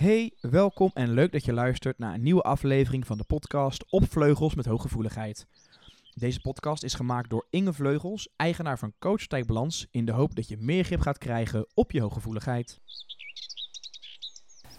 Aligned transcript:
Hey, 0.00 0.32
welkom 0.40 0.90
en 0.94 1.10
leuk 1.10 1.32
dat 1.32 1.44
je 1.44 1.52
luistert 1.52 1.98
naar 1.98 2.14
een 2.14 2.22
nieuwe 2.22 2.42
aflevering 2.42 3.06
van 3.06 3.18
de 3.18 3.24
podcast 3.24 3.84
Op 3.90 4.10
Vleugels 4.10 4.54
met 4.54 4.66
Hooggevoeligheid. 4.66 5.46
Deze 6.14 6.40
podcast 6.40 6.82
is 6.82 6.94
gemaakt 6.94 7.30
door 7.30 7.46
Inge 7.50 7.72
Vleugels, 7.72 8.28
eigenaar 8.36 8.78
van 8.78 8.92
Coach 8.98 9.26
Balans, 9.46 9.86
in 9.90 10.04
de 10.04 10.12
hoop 10.12 10.34
dat 10.34 10.48
je 10.48 10.56
meer 10.60 10.84
grip 10.84 11.00
gaat 11.00 11.18
krijgen 11.18 11.66
op 11.74 11.90
je 11.90 12.00
hooggevoeligheid. 12.00 12.80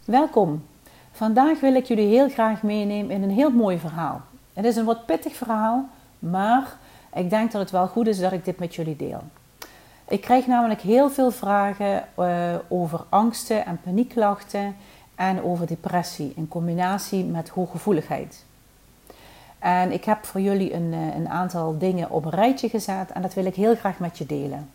Welkom. 0.05 0.65
Vandaag 1.11 1.59
wil 1.59 1.75
ik 1.75 1.85
jullie 1.85 2.07
heel 2.07 2.29
graag 2.29 2.63
meenemen 2.63 3.15
in 3.15 3.23
een 3.23 3.29
heel 3.29 3.51
mooi 3.51 3.79
verhaal. 3.79 4.21
Het 4.53 4.65
is 4.65 4.75
een 4.75 4.85
wat 4.85 5.05
pittig 5.05 5.35
verhaal, 5.35 5.89
maar 6.19 6.77
ik 7.13 7.29
denk 7.29 7.51
dat 7.51 7.61
het 7.61 7.71
wel 7.71 7.87
goed 7.87 8.07
is 8.07 8.19
dat 8.19 8.31
ik 8.31 8.45
dit 8.45 8.59
met 8.59 8.75
jullie 8.75 8.95
deel. 8.95 9.23
Ik 10.07 10.21
krijg 10.21 10.47
namelijk 10.47 10.81
heel 10.81 11.09
veel 11.09 11.31
vragen 11.31 12.07
uh, 12.19 12.55
over 12.69 13.05
angsten 13.09 13.65
en 13.65 13.79
paniekklachten 13.83 14.75
en 15.21 15.43
over 15.43 15.67
depressie 15.67 16.33
in 16.35 16.47
combinatie 16.47 17.23
met 17.23 17.49
hooggevoeligheid. 17.49 18.43
En 19.59 19.91
ik 19.91 20.05
heb 20.05 20.25
voor 20.25 20.41
jullie 20.41 20.73
een, 20.73 20.93
eh, 20.93 21.15
een 21.15 21.29
aantal 21.29 21.77
dingen 21.77 22.09
op 22.09 22.25
een 22.25 22.31
rijtje 22.31 22.69
gezet 22.69 23.11
en 23.11 23.21
dat 23.21 23.33
wil 23.33 23.45
ik 23.45 23.55
heel 23.55 23.75
graag 23.75 23.99
met 23.99 24.17
je 24.17 24.25
delen. 24.25 24.69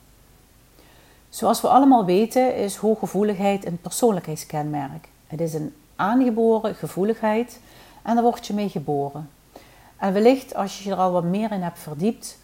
Zoals 1.28 1.60
we 1.60 1.68
allemaal 1.68 2.04
weten 2.04 2.56
is 2.56 2.76
hooggevoeligheid 2.76 3.66
een 3.66 3.80
persoonlijkheidskenmerk. 3.80 5.08
Het 5.26 5.40
is 5.40 5.54
een 5.54 5.74
aangeboren 5.96 6.74
gevoeligheid 6.74 7.60
en 8.02 8.14
daar 8.14 8.24
word 8.24 8.46
je 8.46 8.54
mee 8.54 8.68
geboren. 8.68 9.30
En 9.96 10.12
wellicht 10.12 10.54
als 10.54 10.82
je 10.82 10.90
er 10.90 10.96
al 10.96 11.12
wat 11.12 11.24
meer 11.24 11.52
in 11.52 11.62
hebt 11.62 11.78
verdiept, 11.78 12.38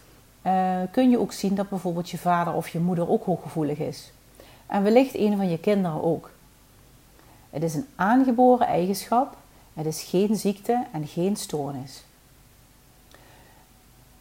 uh, 0.45 0.77
kun 0.91 1.09
je 1.09 1.19
ook 1.19 1.31
zien 1.31 1.55
dat 1.55 1.69
bijvoorbeeld 1.69 2.09
je 2.09 2.17
vader 2.17 2.53
of 2.53 2.69
je 2.69 2.79
moeder 2.79 3.09
ook 3.09 3.25
hooggevoelig 3.25 3.77
is. 3.77 4.11
En 4.65 4.83
wellicht 4.83 5.15
een 5.15 5.37
van 5.37 5.49
je 5.49 5.59
kinderen 5.59 6.03
ook. 6.03 6.31
Het 7.53 7.63
is 7.63 7.73
een 7.73 7.87
aangeboren 7.95 8.67
eigenschap, 8.67 9.37
het 9.73 9.85
is 9.85 10.01
geen 10.01 10.35
ziekte 10.35 10.85
en 10.91 11.07
geen 11.07 11.35
stoornis. 11.35 12.03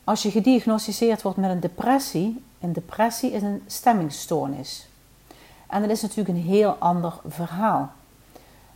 Als 0.04 0.22
je 0.22 0.30
gediagnosticeerd 0.30 1.22
wordt 1.22 1.38
met 1.38 1.50
een 1.50 1.60
depressie, 1.60 2.42
een 2.60 2.72
depressie 2.72 3.30
is 3.30 3.42
een 3.42 3.62
stemmingsstoornis. 3.66 4.88
En 5.66 5.80
dat 5.80 5.90
is 5.90 6.02
natuurlijk 6.02 6.28
een 6.28 6.44
heel 6.44 6.70
ander 6.78 7.12
verhaal. 7.26 7.92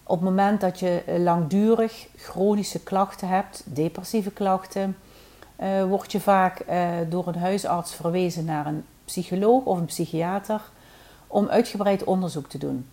Op 0.02 0.16
het 0.16 0.28
moment 0.28 0.60
dat 0.60 0.78
je 0.78 1.02
langdurig 1.18 2.08
chronische 2.16 2.80
klachten 2.80 3.28
hebt, 3.28 3.62
depressieve 3.64 4.30
klachten, 4.30 4.96
uh, 5.60 5.84
word 5.84 6.12
je 6.12 6.20
vaak 6.20 6.62
uh, 6.68 6.88
door 7.08 7.26
een 7.26 7.38
huisarts 7.38 7.94
verwezen 7.94 8.44
naar 8.44 8.66
een 8.66 8.84
psycholoog 9.04 9.64
of 9.64 9.78
een 9.78 9.84
psychiater 9.84 10.60
om 11.26 11.48
uitgebreid 11.48 12.04
onderzoek 12.04 12.48
te 12.48 12.58
doen. 12.58 12.86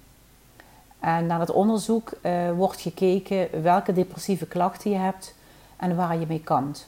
En 1.04 1.26
na 1.26 1.38
dat 1.38 1.52
onderzoek 1.52 2.12
uh, 2.22 2.52
wordt 2.52 2.82
gekeken 2.82 3.62
welke 3.62 3.94
depressieve 3.94 4.46
klachten 4.46 4.92
je 4.92 4.98
hebt 4.98 5.36
en 5.76 5.96
waar 5.96 6.20
je 6.20 6.26
mee 6.28 6.40
kampt. 6.40 6.88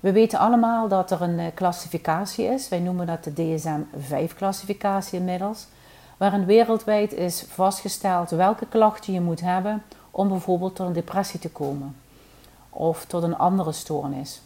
We 0.00 0.12
weten 0.12 0.38
allemaal 0.38 0.88
dat 0.88 1.10
er 1.10 1.22
een 1.22 1.54
klassificatie 1.54 2.44
is. 2.44 2.68
Wij 2.68 2.78
noemen 2.78 3.06
dat 3.06 3.24
de 3.24 3.32
DSM-5-klassificatie 3.32 5.18
inmiddels. 5.18 5.66
Waarin 6.16 6.44
wereldwijd 6.44 7.12
is 7.12 7.44
vastgesteld 7.48 8.30
welke 8.30 8.66
klachten 8.66 9.12
je 9.12 9.20
moet 9.20 9.40
hebben 9.40 9.82
om 10.10 10.28
bijvoorbeeld 10.28 10.76
tot 10.76 10.86
een 10.86 10.92
depressie 10.92 11.40
te 11.40 11.50
komen. 11.50 11.96
Of 12.70 13.04
tot 13.04 13.22
een 13.22 13.38
andere 13.38 13.72
stoornis. 13.72 14.40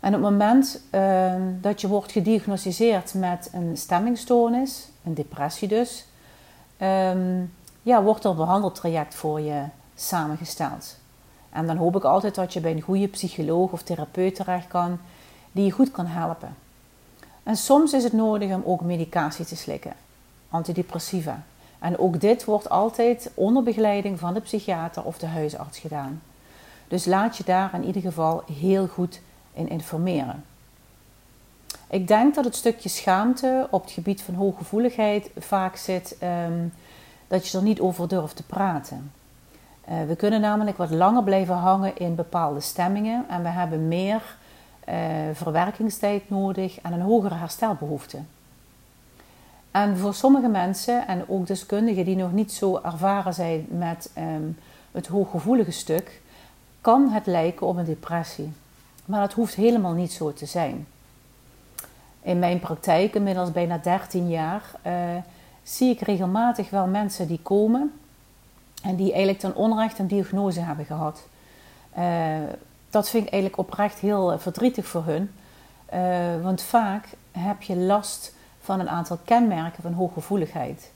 En 0.00 0.14
op 0.14 0.22
het 0.22 0.30
moment 0.30 0.80
dat 1.60 1.80
je 1.80 1.88
wordt 1.88 2.12
gediagnosticeerd 2.12 3.14
met 3.14 3.50
een 3.52 3.76
stemmingstoornis, 3.76 4.88
een 5.04 5.14
depressie 5.14 5.68
dus, 5.68 6.06
um, 6.78 7.52
ja, 7.82 8.02
wordt 8.02 8.24
er 8.24 8.30
een 8.30 8.36
behandeltraject 8.36 9.14
voor 9.14 9.40
je 9.40 9.62
samengesteld. 9.94 10.96
En 11.50 11.66
dan 11.66 11.76
hoop 11.76 11.96
ik 11.96 12.04
altijd 12.04 12.34
dat 12.34 12.52
je 12.52 12.60
bij 12.60 12.72
een 12.72 12.80
goede 12.80 13.08
psycholoog 13.08 13.72
of 13.72 13.82
therapeut 13.82 14.34
terecht 14.34 14.66
kan, 14.66 14.98
die 15.52 15.64
je 15.64 15.70
goed 15.70 15.90
kan 15.90 16.06
helpen. 16.06 16.56
En 17.42 17.56
soms 17.56 17.92
is 17.92 18.04
het 18.04 18.12
nodig 18.12 18.54
om 18.54 18.62
ook 18.64 18.80
medicatie 18.80 19.44
te 19.44 19.56
slikken, 19.56 19.92
antidepressiva. 20.48 21.42
En 21.78 21.98
ook 21.98 22.20
dit 22.20 22.44
wordt 22.44 22.68
altijd 22.68 23.30
onder 23.34 23.62
begeleiding 23.62 24.18
van 24.18 24.34
de 24.34 24.40
psychiater 24.40 25.04
of 25.04 25.18
de 25.18 25.26
huisarts 25.26 25.78
gedaan. 25.78 26.22
Dus 26.88 27.04
laat 27.04 27.36
je 27.36 27.44
daar 27.44 27.74
in 27.74 27.84
ieder 27.84 28.02
geval 28.02 28.42
heel 28.52 28.86
goed 28.86 29.20
in 29.52 29.68
informeren. 29.68 30.44
Ik 31.92 32.08
denk 32.08 32.34
dat 32.34 32.44
het 32.44 32.56
stukje 32.56 32.88
schaamte 32.88 33.68
op 33.70 33.82
het 33.82 33.90
gebied 33.90 34.22
van 34.22 34.34
hooggevoeligheid 34.34 35.30
vaak 35.38 35.76
zit 35.76 36.16
um, 36.46 36.72
dat 37.28 37.48
je 37.48 37.58
er 37.58 37.64
niet 37.64 37.80
over 37.80 38.08
durft 38.08 38.36
te 38.36 38.42
praten. 38.42 39.12
Uh, 39.88 39.94
we 40.06 40.16
kunnen 40.16 40.40
namelijk 40.40 40.76
wat 40.76 40.90
langer 40.90 41.22
blijven 41.22 41.54
hangen 41.54 41.96
in 41.96 42.14
bepaalde 42.14 42.60
stemmingen 42.60 43.24
en 43.28 43.42
we 43.42 43.48
hebben 43.48 43.88
meer 43.88 44.36
uh, 44.88 44.94
verwerkingstijd 45.32 46.30
nodig 46.30 46.80
en 46.80 46.92
een 46.92 47.00
hogere 47.00 47.34
herstelbehoefte. 47.34 48.18
En 49.70 49.96
voor 49.96 50.14
sommige 50.14 50.48
mensen 50.48 51.06
en 51.06 51.24
ook 51.28 51.46
deskundigen 51.46 52.04
die 52.04 52.16
nog 52.16 52.32
niet 52.32 52.52
zo 52.52 52.80
ervaren 52.82 53.34
zijn 53.34 53.66
met 53.70 54.10
um, 54.18 54.58
het 54.92 55.06
hooggevoelige 55.06 55.70
stuk, 55.70 56.20
kan 56.80 57.08
het 57.10 57.26
lijken 57.26 57.66
op 57.66 57.76
een 57.76 57.84
depressie. 57.84 58.52
Maar 59.04 59.20
dat 59.20 59.32
hoeft 59.32 59.54
helemaal 59.54 59.92
niet 59.92 60.12
zo 60.12 60.32
te 60.32 60.46
zijn. 60.46 60.86
In 62.22 62.38
mijn 62.38 62.60
praktijk, 62.60 63.14
inmiddels 63.14 63.52
bijna 63.52 63.78
13 63.78 64.28
jaar, 64.28 64.62
uh, 64.86 64.92
zie 65.62 65.90
ik 65.90 66.00
regelmatig 66.00 66.70
wel 66.70 66.86
mensen 66.86 67.26
die 67.26 67.40
komen 67.42 67.92
en 68.82 68.96
die 68.96 69.08
eigenlijk 69.08 69.38
ten 69.38 69.54
onrecht 69.54 69.98
een 69.98 70.06
diagnose 70.06 70.60
hebben 70.60 70.84
gehad. 70.84 71.26
Uh, 71.98 72.36
dat 72.90 73.08
vind 73.08 73.26
ik 73.26 73.32
eigenlijk 73.32 73.62
oprecht 73.62 73.98
heel 73.98 74.38
verdrietig 74.38 74.86
voor 74.86 75.04
hun. 75.04 75.30
Want 76.42 76.62
vaak 76.62 77.08
heb 77.30 77.62
je 77.62 77.76
last 77.76 78.34
van 78.60 78.80
een 78.80 78.88
aantal 78.88 79.18
kenmerken 79.24 79.82
van 79.82 79.92
hooggevoeligheid. 79.92 80.90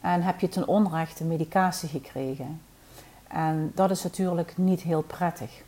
En 0.00 0.22
heb 0.22 0.40
je 0.40 0.48
ten 0.48 0.68
onrechte 0.68 1.24
medicatie 1.24 1.88
gekregen. 1.88 2.60
En 3.28 3.72
dat 3.74 3.90
is 3.90 4.02
natuurlijk 4.02 4.56
niet 4.56 4.80
heel 4.80 5.02
prettig. 5.02 5.62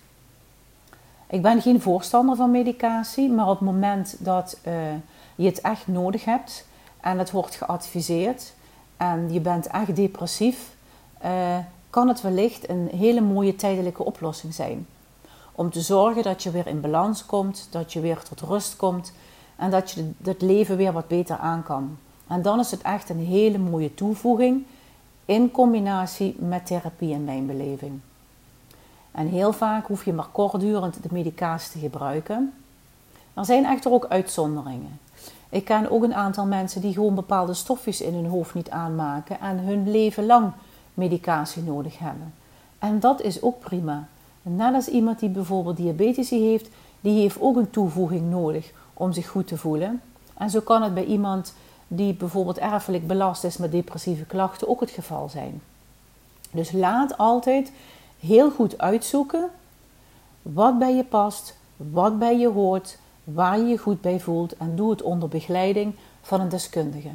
Ik 1.32 1.42
ben 1.42 1.62
geen 1.62 1.80
voorstander 1.80 2.36
van 2.36 2.50
medicatie, 2.50 3.30
maar 3.30 3.48
op 3.48 3.58
het 3.58 3.68
moment 3.68 4.16
dat 4.18 4.58
uh, 4.66 4.72
je 5.34 5.46
het 5.46 5.60
echt 5.60 5.86
nodig 5.86 6.24
hebt 6.24 6.66
en 7.00 7.18
het 7.18 7.30
wordt 7.30 7.54
geadviseerd 7.54 8.54
en 8.96 9.32
je 9.32 9.40
bent 9.40 9.66
echt 9.66 9.96
depressief, 9.96 10.74
uh, 11.24 11.58
kan 11.90 12.08
het 12.08 12.20
wellicht 12.20 12.68
een 12.68 12.88
hele 12.96 13.20
mooie 13.20 13.56
tijdelijke 13.56 14.04
oplossing 14.04 14.54
zijn. 14.54 14.86
Om 15.52 15.70
te 15.70 15.80
zorgen 15.80 16.22
dat 16.22 16.42
je 16.42 16.50
weer 16.50 16.66
in 16.66 16.80
balans 16.80 17.26
komt, 17.26 17.68
dat 17.70 17.92
je 17.92 18.00
weer 18.00 18.22
tot 18.22 18.40
rust 18.40 18.76
komt 18.76 19.12
en 19.56 19.70
dat 19.70 19.90
je 19.90 20.10
het 20.22 20.42
leven 20.42 20.76
weer 20.76 20.92
wat 20.92 21.08
beter 21.08 21.36
aan 21.36 21.62
kan. 21.62 21.98
En 22.26 22.42
dan 22.42 22.58
is 22.60 22.70
het 22.70 22.82
echt 22.82 23.08
een 23.08 23.26
hele 23.26 23.58
mooie 23.58 23.94
toevoeging 23.94 24.64
in 25.24 25.50
combinatie 25.50 26.36
met 26.38 26.66
therapie 26.66 27.12
in 27.12 27.24
mijn 27.24 27.46
beleving. 27.46 28.00
En 29.12 29.28
heel 29.28 29.52
vaak 29.52 29.86
hoef 29.86 30.04
je 30.04 30.12
maar 30.12 30.28
kortdurend 30.32 31.02
de 31.02 31.08
medicatie 31.10 31.72
te 31.72 31.78
gebruiken. 31.78 32.52
Er 33.34 33.44
zijn 33.44 33.64
echter 33.64 33.92
ook 33.92 34.06
uitzonderingen. 34.08 35.00
Ik 35.48 35.64
ken 35.64 35.90
ook 35.90 36.02
een 36.02 36.14
aantal 36.14 36.46
mensen 36.46 36.80
die 36.80 36.92
gewoon 36.92 37.14
bepaalde 37.14 37.54
stofjes 37.54 38.00
in 38.00 38.14
hun 38.14 38.26
hoofd 38.26 38.54
niet 38.54 38.70
aanmaken 38.70 39.40
en 39.40 39.58
hun 39.58 39.90
leven 39.90 40.26
lang 40.26 40.52
medicatie 40.94 41.62
nodig 41.62 41.98
hebben. 41.98 42.34
En 42.78 43.00
dat 43.00 43.20
is 43.20 43.42
ook 43.42 43.60
prima. 43.60 44.08
Net 44.42 44.74
als 44.74 44.88
iemand 44.88 45.18
die 45.18 45.28
bijvoorbeeld 45.28 45.76
diabetes 45.76 46.30
heeft, 46.30 46.68
die 47.00 47.20
heeft 47.20 47.40
ook 47.40 47.56
een 47.56 47.70
toevoeging 47.70 48.30
nodig 48.30 48.72
om 48.94 49.12
zich 49.12 49.28
goed 49.28 49.46
te 49.46 49.56
voelen. 49.56 50.00
En 50.34 50.50
zo 50.50 50.60
kan 50.60 50.82
het 50.82 50.94
bij 50.94 51.04
iemand 51.04 51.54
die 51.88 52.14
bijvoorbeeld 52.14 52.58
erfelijk 52.58 53.06
belast 53.06 53.44
is 53.44 53.56
met 53.56 53.72
depressieve 53.72 54.24
klachten 54.24 54.68
ook 54.68 54.80
het 54.80 54.90
geval 54.90 55.28
zijn. 55.28 55.62
Dus 56.50 56.72
laat 56.72 57.18
altijd 57.18 57.72
heel 58.22 58.50
goed 58.50 58.78
uitzoeken 58.78 59.50
wat 60.42 60.78
bij 60.78 60.94
je 60.94 61.04
past, 61.04 61.56
wat 61.76 62.18
bij 62.18 62.38
je 62.38 62.48
hoort, 62.48 62.98
waar 63.24 63.58
je 63.58 63.64
je 63.64 63.78
goed 63.78 64.00
bij 64.00 64.20
voelt 64.20 64.56
en 64.56 64.76
doe 64.76 64.90
het 64.90 65.02
onder 65.02 65.28
begeleiding 65.28 65.94
van 66.22 66.40
een 66.40 66.48
deskundige. 66.48 67.10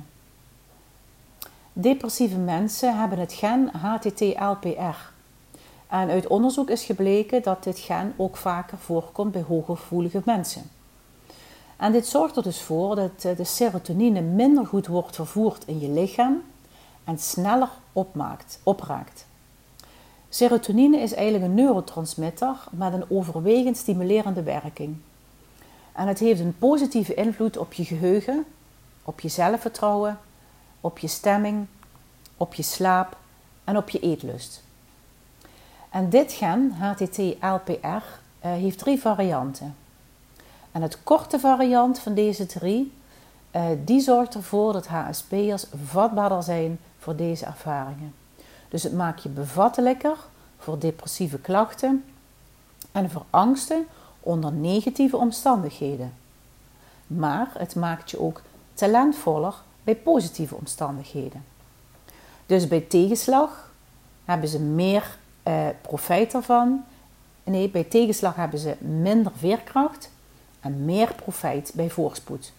Depressieve 1.74 2.38
mensen 2.38 3.00
hebben 3.00 3.19
het 3.19 3.33
gen 3.33 3.69
HTT-LPR. 3.69 4.98
En 5.88 6.09
uit 6.09 6.27
onderzoek 6.27 6.69
is 6.69 6.83
gebleken 6.83 7.44
dat 7.44 7.63
dit 7.63 7.80
gen 7.80 8.13
ook 8.18 8.38
vaker 8.38 8.77
voorkomt 8.77 9.31
bij 9.31 9.44
hooggevoelige 9.48 10.21
mensen. 10.25 10.69
En 11.77 11.92
dit 11.92 12.07
zorgt 12.07 12.36
er 12.36 12.44
dus 12.44 12.62
voor 12.62 12.95
dat 12.95 13.21
de 13.21 13.44
serotonine 13.44 14.21
minder 14.21 14.65
goed 14.65 14.88
wordt 14.88 15.15
vervoerd 15.15 15.63
in 15.65 15.80
je 15.80 15.89
lichaam 15.89 16.44
en 17.04 17.19
sneller 17.19 17.69
opmaakt, 17.94 18.59
opraakt. 18.63 19.27
Serotonine 20.30 20.98
is 20.98 21.14
eigenlijk 21.14 21.46
een 21.46 21.54
neurotransmitter 21.54 22.56
met 22.72 22.94
een 22.94 23.10
overwegend 23.10 23.78
stimulerende 23.78 24.44
werking. 24.44 24.98
En 25.94 26.08
het 26.08 26.20
heeft 26.20 26.40
een 26.40 26.58
positieve 26.58 27.14
invloed 27.14 27.58
op 27.58 27.74
je 27.74 27.86
geheugen, 27.86 28.46
op 29.04 29.20
je 29.20 29.28
zelfvertrouwen, 29.28 30.20
op 30.82 30.98
je 30.98 31.08
stemming 31.08 31.68
op 32.38 32.54
je 32.54 32.64
slaap 32.64 33.18
en 33.64 33.78
op 33.78 33.90
je 33.90 34.00
eetlust. 34.00 34.64
En 35.90 36.10
dit 36.10 36.32
gen, 36.32 36.72
HTT-LPR, 36.72 37.88
eh, 38.40 38.52
heeft 38.52 38.78
drie 38.78 39.00
varianten. 39.00 39.76
En 40.72 40.82
het 40.82 41.04
korte 41.04 41.40
variant 41.40 42.00
van 42.00 42.14
deze 42.14 42.46
drie, 42.46 42.94
uh, 43.56 43.64
die 43.86 44.00
zorgt 44.00 44.34
ervoor 44.34 44.74
dat 44.74 44.88
HSP'ers 44.88 45.66
vatbaarder 45.86 46.44
zijn 46.44 46.80
voor 47.00 47.16
deze 47.16 47.46
ervaringen. 47.46 48.14
Dus 48.78 48.86
het 48.86 48.96
maakt 48.96 49.24
je 49.24 49.30
bevattelijker 49.30 50.18
voor 50.58 50.80
depressieve 50.80 51.40
klachten 51.40 52.06
en 52.92 53.10
voor 53.10 53.26
angsten 53.30 53.88
onder 54.20 54.52
negatieve 54.52 55.18
omstandigheden. 55.18 56.14
Maar 57.08 57.52
het 57.58 57.76
maakt 57.76 58.12
je 58.12 58.20
ook 58.20 58.42
talentvoller 58.74 59.54
bij 59.84 59.96
positieve 59.96 60.56
omstandigheden. 60.56 61.44
Dus 62.46 62.68
bij 62.68 62.80
tegenslag 62.82 63.72
hebben 64.26 64.50
ze 64.50 64.60
meer 64.60 65.18
eh, 65.44 65.68
profijt 65.82 66.34
ervan. 66.34 66.84
Nee, 67.44 67.70
bij 67.70 67.84
tegenslag 67.84 68.36
hebben 68.36 68.60
ze 68.60 68.76
minder 68.80 69.32
veerkracht 69.36 70.10
en 70.60 70.86
meer 70.86 71.14
profijt 71.14 71.72
bij 71.76 71.90
voorspoed. 71.90 72.52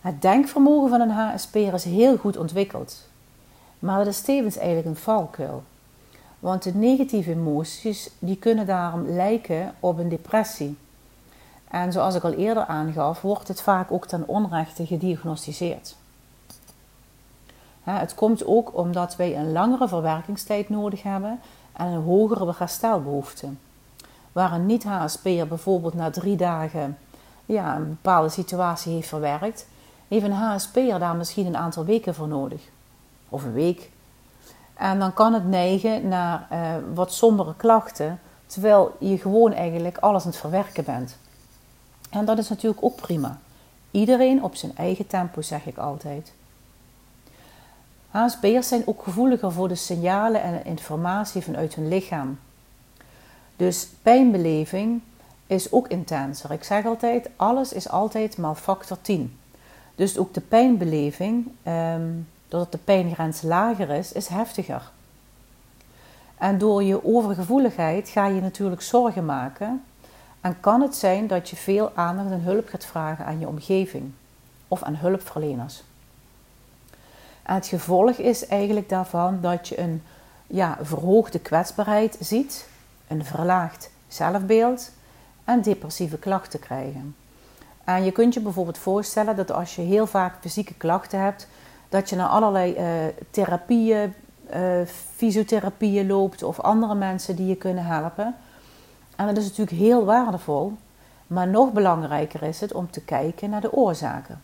Het 0.00 0.22
denkvermogen 0.22 0.88
van 0.88 1.00
een 1.00 1.10
HSP'er 1.10 1.74
is 1.74 1.84
heel 1.84 2.16
goed 2.16 2.36
ontwikkeld. 2.36 3.10
Maar 3.82 3.98
dat 3.98 4.06
is 4.06 4.20
tevens 4.20 4.56
eigenlijk 4.56 4.86
een 4.86 5.02
valkuil. 5.02 5.62
Want 6.38 6.62
de 6.62 6.74
negatieve 6.74 7.30
emoties 7.30 8.10
die 8.18 8.36
kunnen 8.36 8.66
daarom 8.66 9.06
lijken 9.06 9.74
op 9.80 9.98
een 9.98 10.08
depressie. 10.08 10.76
En 11.68 11.92
zoals 11.92 12.14
ik 12.14 12.24
al 12.24 12.32
eerder 12.32 12.66
aangaf, 12.66 13.20
wordt 13.20 13.48
het 13.48 13.62
vaak 13.62 13.92
ook 13.92 14.06
ten 14.06 14.28
onrechte 14.28 14.86
gediagnosticeerd. 14.86 15.96
Het 17.82 18.14
komt 18.14 18.46
ook 18.46 18.76
omdat 18.76 19.16
wij 19.16 19.36
een 19.36 19.52
langere 19.52 19.88
verwerkingstijd 19.88 20.68
nodig 20.68 21.02
hebben 21.02 21.40
en 21.72 21.86
een 21.86 22.02
hogere 22.02 22.54
herstelbehoefte. 22.56 23.48
Waar 24.32 24.52
een 24.52 24.66
niet-HSP'er 24.66 25.48
bijvoorbeeld 25.48 25.94
na 25.94 26.10
drie 26.10 26.36
dagen 26.36 26.98
ja, 27.46 27.76
een 27.76 27.88
bepaalde 27.88 28.28
situatie 28.28 28.92
heeft 28.92 29.08
verwerkt, 29.08 29.66
heeft 30.08 30.24
een 30.24 30.32
HSP'er 30.32 30.98
daar 30.98 31.16
misschien 31.16 31.46
een 31.46 31.56
aantal 31.56 31.84
weken 31.84 32.14
voor 32.14 32.28
nodig. 32.28 32.70
Of 33.32 33.44
een 33.44 33.52
week. 33.52 33.90
En 34.74 34.98
dan 34.98 35.14
kan 35.14 35.34
het 35.34 35.48
neigen 35.48 36.08
naar 36.08 36.48
uh, 36.52 36.74
wat 36.94 37.12
sombere 37.12 37.54
klachten, 37.56 38.20
terwijl 38.46 38.96
je 38.98 39.18
gewoon 39.18 39.52
eigenlijk 39.52 39.98
alles 39.98 40.22
aan 40.22 40.30
het 40.30 40.40
verwerken 40.40 40.84
bent. 40.84 41.16
En 42.10 42.24
dat 42.24 42.38
is 42.38 42.48
natuurlijk 42.48 42.84
ook 42.84 42.96
prima. 42.96 43.38
Iedereen 43.90 44.42
op 44.42 44.54
zijn 44.54 44.76
eigen 44.76 45.06
tempo, 45.06 45.40
zeg 45.40 45.66
ik 45.66 45.76
altijd. 45.76 46.32
HSP'ers 48.10 48.68
zijn 48.68 48.82
ook 48.86 49.02
gevoeliger 49.02 49.52
voor 49.52 49.68
de 49.68 49.74
signalen 49.74 50.42
en 50.42 50.64
informatie 50.64 51.42
vanuit 51.42 51.74
hun 51.74 51.88
lichaam. 51.88 52.38
Dus 53.56 53.88
pijnbeleving 54.02 55.02
is 55.46 55.72
ook 55.72 55.88
intenser. 55.88 56.50
Ik 56.50 56.64
zeg 56.64 56.84
altijd, 56.84 57.28
alles 57.36 57.72
is 57.72 57.88
altijd 57.88 58.38
maal 58.38 58.54
factor 58.54 59.00
10. 59.00 59.38
Dus 59.94 60.18
ook 60.18 60.34
de 60.34 60.40
pijnbeleving, 60.40 61.52
ehm, 61.62 62.10
doordat 62.52 62.72
de 62.72 62.78
pijngrens 62.78 63.42
lager 63.42 63.90
is, 63.90 64.12
is 64.12 64.28
heftiger. 64.28 64.90
En 66.38 66.58
door 66.58 66.82
je 66.82 67.04
overgevoeligheid 67.04 68.08
ga 68.08 68.26
je 68.26 68.40
natuurlijk 68.40 68.82
zorgen 68.82 69.24
maken. 69.24 69.84
En 70.40 70.60
kan 70.60 70.80
het 70.80 70.96
zijn 70.96 71.26
dat 71.26 71.48
je 71.48 71.56
veel 71.56 71.92
aandacht 71.94 72.30
en 72.30 72.40
hulp 72.40 72.68
gaat 72.68 72.84
vragen 72.84 73.24
aan 73.24 73.38
je 73.38 73.48
omgeving 73.48 74.12
of 74.68 74.82
aan 74.82 74.94
hulpverleners. 74.94 75.82
En 77.42 77.54
het 77.54 77.66
gevolg 77.66 78.16
is 78.16 78.46
eigenlijk 78.46 78.88
daarvan 78.88 79.40
dat 79.40 79.68
je 79.68 79.78
een 79.80 80.02
ja, 80.46 80.78
verhoogde 80.80 81.38
kwetsbaarheid 81.38 82.16
ziet, 82.20 82.68
een 83.08 83.24
verlaagd 83.24 83.90
zelfbeeld 84.08 84.90
en 85.44 85.62
depressieve 85.62 86.18
klachten 86.18 86.60
krijgen. 86.60 87.16
En 87.84 88.04
je 88.04 88.12
kunt 88.12 88.34
je 88.34 88.40
bijvoorbeeld 88.40 88.78
voorstellen 88.78 89.36
dat 89.36 89.52
als 89.52 89.74
je 89.74 89.82
heel 89.82 90.06
vaak 90.06 90.34
fysieke 90.40 90.74
klachten 90.74 91.20
hebt, 91.20 91.48
dat 91.92 92.08
je 92.08 92.16
naar 92.16 92.28
allerlei 92.28 92.76
uh, 92.76 92.84
therapieën, 93.30 94.14
uh, 94.54 94.86
fysiotherapieën 95.14 96.06
loopt 96.06 96.42
of 96.42 96.60
andere 96.60 96.94
mensen 96.94 97.36
die 97.36 97.46
je 97.46 97.56
kunnen 97.56 97.84
helpen. 97.84 98.34
En 99.16 99.26
dat 99.26 99.36
is 99.36 99.44
natuurlijk 99.44 99.76
heel 99.76 100.04
waardevol, 100.04 100.72
maar 101.26 101.48
nog 101.48 101.72
belangrijker 101.72 102.42
is 102.42 102.60
het 102.60 102.72
om 102.72 102.90
te 102.90 103.00
kijken 103.00 103.50
naar 103.50 103.60
de 103.60 103.72
oorzaken. 103.72 104.42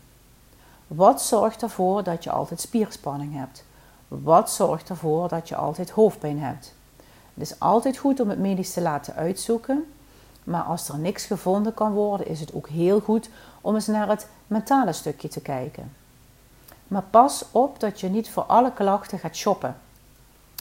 Wat 0.87 1.21
zorgt 1.21 1.61
ervoor 1.61 2.03
dat 2.03 2.23
je 2.23 2.31
altijd 2.31 2.61
spierspanning 2.61 3.33
hebt? 3.35 3.65
Wat 4.07 4.51
zorgt 4.51 4.89
ervoor 4.89 5.27
dat 5.27 5.49
je 5.49 5.55
altijd 5.55 5.89
hoofdpijn 5.89 6.39
hebt? 6.39 6.73
Het 7.33 7.43
is 7.43 7.59
altijd 7.59 7.97
goed 7.97 8.19
om 8.19 8.29
het 8.29 8.39
medisch 8.39 8.73
te 8.73 8.81
laten 8.81 9.15
uitzoeken, 9.15 9.83
maar 10.43 10.63
als 10.63 10.89
er 10.89 10.99
niks 10.99 11.25
gevonden 11.25 11.73
kan 11.73 11.93
worden, 11.93 12.27
is 12.27 12.39
het 12.39 12.53
ook 12.53 12.67
heel 12.67 12.99
goed 12.99 13.29
om 13.61 13.75
eens 13.75 13.87
naar 13.87 14.09
het 14.09 14.27
mentale 14.47 14.93
stukje 14.93 15.27
te 15.27 15.41
kijken. 15.41 15.98
Maar 16.89 17.03
pas 17.09 17.45
op 17.51 17.79
dat 17.79 17.99
je 17.99 18.09
niet 18.09 18.29
voor 18.29 18.43
alle 18.43 18.73
klachten 18.73 19.19
gaat 19.19 19.35
shoppen. 19.35 19.75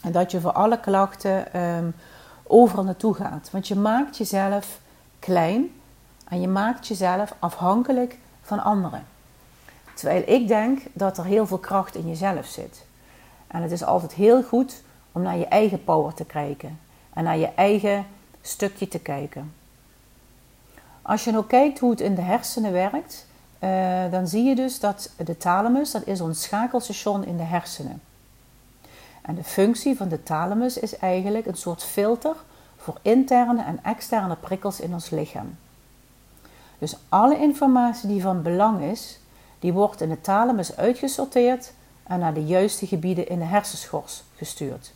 En 0.02 0.12
dat 0.12 0.30
je 0.30 0.40
voor 0.40 0.52
alle 0.52 0.80
klachten 0.80 1.60
um, 1.60 1.94
overal 2.42 2.84
naartoe 2.84 3.14
gaat. 3.14 3.48
Want 3.52 3.68
je 3.68 3.76
maakt 3.76 4.16
jezelf 4.16 4.80
klein 5.18 5.70
en 6.28 6.40
je 6.40 6.48
maakt 6.48 6.86
jezelf 6.86 7.34
afhankelijk 7.38 8.18
van 8.42 8.62
anderen. 8.62 9.06
Terwijl 9.94 10.22
ik 10.26 10.48
denk 10.48 10.80
dat 10.92 11.18
er 11.18 11.24
heel 11.24 11.46
veel 11.46 11.58
kracht 11.58 11.94
in 11.94 12.08
jezelf 12.08 12.46
zit. 12.46 12.86
En 13.46 13.62
het 13.62 13.70
is 13.70 13.84
altijd 13.84 14.12
heel 14.12 14.42
goed 14.42 14.82
om 15.12 15.22
naar 15.22 15.36
je 15.36 15.46
eigen 15.46 15.84
power 15.84 16.14
te 16.14 16.24
kijken 16.24 16.78
en 17.12 17.24
naar 17.24 17.38
je 17.38 17.50
eigen 17.54 18.06
stukje 18.40 18.88
te 18.88 18.98
kijken. 18.98 19.52
Als 21.02 21.24
je 21.24 21.30
nou 21.30 21.44
kijkt 21.44 21.78
hoe 21.78 21.90
het 21.90 22.00
in 22.00 22.14
de 22.14 22.22
hersenen 22.22 22.72
werkt, 22.72 23.26
uh, 23.60 24.10
dan 24.10 24.28
zie 24.28 24.44
je 24.44 24.54
dus 24.54 24.80
dat 24.80 25.10
de 25.16 25.36
thalamus, 25.36 25.90
dat 25.90 26.06
is 26.06 26.20
ons 26.20 26.42
schakelstation 26.42 27.24
in 27.24 27.36
de 27.36 27.42
hersenen. 27.42 28.00
En 29.22 29.34
de 29.34 29.44
functie 29.44 29.96
van 29.96 30.08
de 30.08 30.22
thalamus 30.22 30.78
is 30.78 30.96
eigenlijk 30.96 31.46
een 31.46 31.56
soort 31.56 31.84
filter 31.84 32.36
voor 32.76 32.98
interne 33.02 33.62
en 33.62 33.78
externe 33.82 34.36
prikkels 34.36 34.80
in 34.80 34.92
ons 34.92 35.10
lichaam. 35.10 35.56
Dus 36.78 36.96
alle 37.08 37.38
informatie 37.38 38.08
die 38.08 38.22
van 38.22 38.42
belang 38.42 38.82
is, 38.82 39.20
die 39.58 39.72
wordt 39.72 40.00
in 40.00 40.08
de 40.08 40.20
thalamus 40.20 40.76
uitgesorteerd 40.76 41.72
en 42.02 42.18
naar 42.18 42.34
de 42.34 42.44
juiste 42.44 42.86
gebieden 42.86 43.28
in 43.28 43.38
de 43.38 43.44
hersenschors 43.44 44.22
gestuurd. 44.36 44.92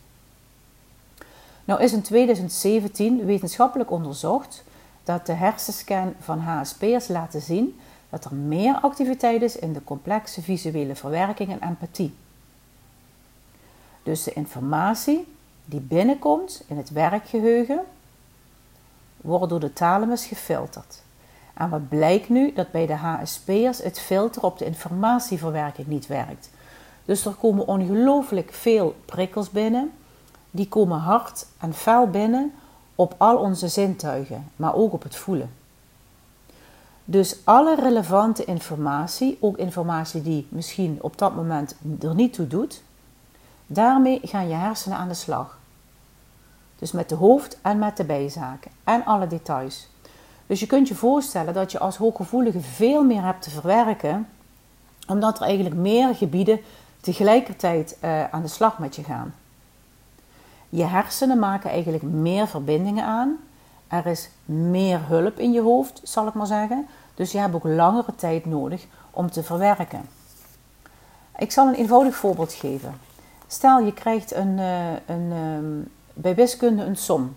Nou 1.65 1.81
is 1.81 1.93
in 1.93 2.01
2017 2.01 3.25
wetenschappelijk 3.25 3.91
onderzocht 3.91 4.63
dat 5.03 5.25
de 5.25 5.33
hersenscan 5.33 6.13
van 6.19 6.39
HSP'ers 6.39 7.07
laten 7.07 7.41
zien 7.41 7.79
dat 8.13 8.25
er 8.25 8.35
meer 8.35 8.75
activiteit 8.75 9.41
is 9.41 9.55
in 9.55 9.73
de 9.73 9.83
complexe 9.83 10.41
visuele 10.41 10.95
verwerking 10.95 11.51
en 11.51 11.69
empathie. 11.69 12.13
Dus 14.03 14.23
de 14.23 14.33
informatie 14.33 15.27
die 15.65 15.79
binnenkomt 15.79 16.63
in 16.67 16.77
het 16.77 16.89
werkgeheugen 16.89 17.79
wordt 19.17 19.49
door 19.49 19.59
de 19.59 19.73
thalamus 19.73 20.25
gefilterd. 20.25 21.01
En 21.53 21.69
wat 21.69 21.89
blijkt 21.89 22.29
nu? 22.29 22.53
Dat 22.53 22.71
bij 22.71 22.85
de 22.85 22.95
HSP'ers 22.95 23.83
het 23.83 23.99
filter 23.99 24.43
op 24.43 24.57
de 24.57 24.65
informatieverwerking 24.65 25.87
niet 25.87 26.07
werkt. 26.07 26.49
Dus 27.05 27.25
er 27.25 27.33
komen 27.33 27.67
ongelooflijk 27.67 28.51
veel 28.53 28.95
prikkels 29.05 29.49
binnen. 29.49 29.91
Die 30.51 30.67
komen 30.67 30.99
hard 30.99 31.45
en 31.57 31.73
fel 31.73 32.09
binnen 32.09 32.53
op 32.95 33.15
al 33.17 33.37
onze 33.37 33.67
zintuigen, 33.67 34.51
maar 34.55 34.75
ook 34.75 34.93
op 34.93 35.03
het 35.03 35.15
voelen. 35.15 35.61
Dus 37.05 37.37
alle 37.43 37.75
relevante 37.75 38.45
informatie, 38.45 39.37
ook 39.39 39.57
informatie 39.57 40.21
die 40.21 40.47
misschien 40.49 40.97
op 41.01 41.17
dat 41.17 41.35
moment 41.35 41.75
er 42.01 42.15
niet 42.15 42.33
toe 42.33 42.47
doet, 42.47 42.83
daarmee 43.67 44.19
gaan 44.23 44.47
je 44.47 44.55
hersenen 44.55 44.97
aan 44.97 45.07
de 45.07 45.13
slag. 45.13 45.57
Dus 46.79 46.91
met 46.91 47.09
de 47.09 47.15
hoofd- 47.15 47.57
en 47.61 47.79
met 47.79 47.97
de 47.97 48.03
bijzaken 48.03 48.71
en 48.83 49.05
alle 49.05 49.27
details. 49.27 49.89
Dus 50.47 50.59
je 50.59 50.67
kunt 50.67 50.87
je 50.87 50.95
voorstellen 50.95 51.53
dat 51.53 51.71
je 51.71 51.79
als 51.79 51.97
hooggevoelige 51.97 52.59
veel 52.59 53.03
meer 53.03 53.23
hebt 53.23 53.41
te 53.41 53.49
verwerken, 53.49 54.27
omdat 55.07 55.39
er 55.39 55.45
eigenlijk 55.45 55.75
meer 55.75 56.15
gebieden 56.15 56.59
tegelijkertijd 57.01 57.97
uh, 58.03 58.29
aan 58.29 58.41
de 58.41 58.47
slag 58.47 58.79
met 58.79 58.95
je 58.95 59.03
gaan. 59.03 59.33
Je 60.69 60.83
hersenen 60.83 61.39
maken 61.39 61.69
eigenlijk 61.69 62.03
meer 62.03 62.47
verbindingen 62.47 63.05
aan. 63.05 63.37
Er 63.93 64.05
is 64.05 64.29
meer 64.45 65.07
hulp 65.07 65.39
in 65.39 65.51
je 65.51 65.61
hoofd, 65.61 66.01
zal 66.03 66.27
ik 66.27 66.33
maar 66.33 66.47
zeggen. 66.47 66.87
Dus 67.15 67.31
je 67.31 67.37
hebt 67.37 67.55
ook 67.55 67.63
langere 67.63 68.15
tijd 68.15 68.45
nodig 68.45 68.85
om 69.11 69.31
te 69.31 69.43
verwerken. 69.43 70.01
Ik 71.37 71.51
zal 71.51 71.67
een 71.67 71.73
eenvoudig 71.73 72.15
voorbeeld 72.15 72.53
geven. 72.53 72.99
Stel 73.47 73.79
je 73.79 73.93
krijgt 73.93 74.33
een, 74.33 74.57
uh, 74.57 74.91
een, 75.05 75.31
um, 75.31 75.91
bij 76.13 76.35
wiskunde 76.35 76.83
een 76.83 76.95
som. 76.95 77.35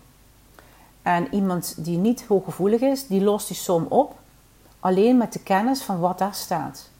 En 1.02 1.34
iemand 1.34 1.84
die 1.84 1.98
niet 1.98 2.24
hooggevoelig 2.26 2.80
is, 2.80 3.06
die 3.06 3.22
lost 3.22 3.48
die 3.48 3.56
som 3.56 3.86
op 3.88 4.14
alleen 4.80 5.16
met 5.16 5.32
de 5.32 5.42
kennis 5.42 5.82
van 5.82 5.98
wat 5.98 6.18
daar 6.18 6.34
staat. 6.34 6.90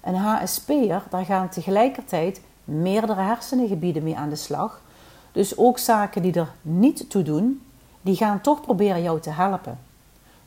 Een 0.00 0.14
HSP'er, 0.14 1.02
daar 1.10 1.24
gaan 1.24 1.48
tegelijkertijd 1.48 2.40
meerdere 2.64 3.20
hersengebieden 3.20 4.02
mee 4.02 4.16
aan 4.16 4.28
de 4.28 4.36
slag. 4.36 4.80
Dus 5.32 5.56
ook 5.56 5.78
zaken 5.78 6.22
die 6.22 6.32
er 6.32 6.52
niet 6.62 7.10
toe 7.10 7.22
doen, 7.22 7.62
die 8.00 8.16
gaan 8.16 8.40
toch 8.40 8.60
proberen 8.60 9.02
jou 9.02 9.20
te 9.20 9.30
helpen. 9.30 9.78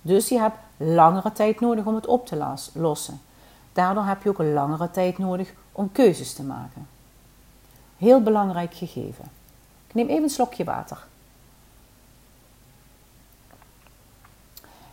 Dus 0.02 0.30
je 0.30 0.40
hebt 0.40 0.58
langere 0.78 1.32
tijd 1.32 1.60
nodig 1.60 1.86
om 1.86 1.96
het 1.96 2.08
op 2.08 2.28
te 2.28 2.56
lossen. 2.74 3.22
Daardoor 3.74 4.06
heb 4.06 4.24
je 4.24 4.30
ook 4.30 4.40
een 4.40 4.54
langere 4.54 4.92
tijd 4.92 5.18
nodig 5.18 5.54
om 5.72 5.92
keuzes 5.92 6.34
te 6.34 6.44
maken. 6.44 6.88
Heel 7.98 8.22
belangrijk 8.22 8.74
gegeven. 8.74 9.26
Ik 9.88 9.94
neem 9.94 10.08
even 10.08 10.24
een 10.24 10.30
slokje 10.30 10.64
water. 10.64 11.06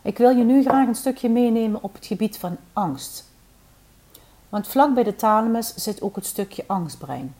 Ik 0.01 0.17
wil 0.17 0.29
je 0.29 0.43
nu 0.43 0.61
graag 0.61 0.87
een 0.87 0.95
stukje 0.95 1.29
meenemen 1.29 1.83
op 1.83 1.93
het 1.93 2.05
gebied 2.05 2.37
van 2.37 2.57
angst. 2.73 3.25
Want 4.49 4.67
vlak 4.67 4.93
bij 4.93 5.03
de 5.03 5.15
thalamus 5.15 5.75
zit 5.75 6.01
ook 6.01 6.15
het 6.15 6.25
stukje 6.25 6.63
angstbrein. 6.67 7.35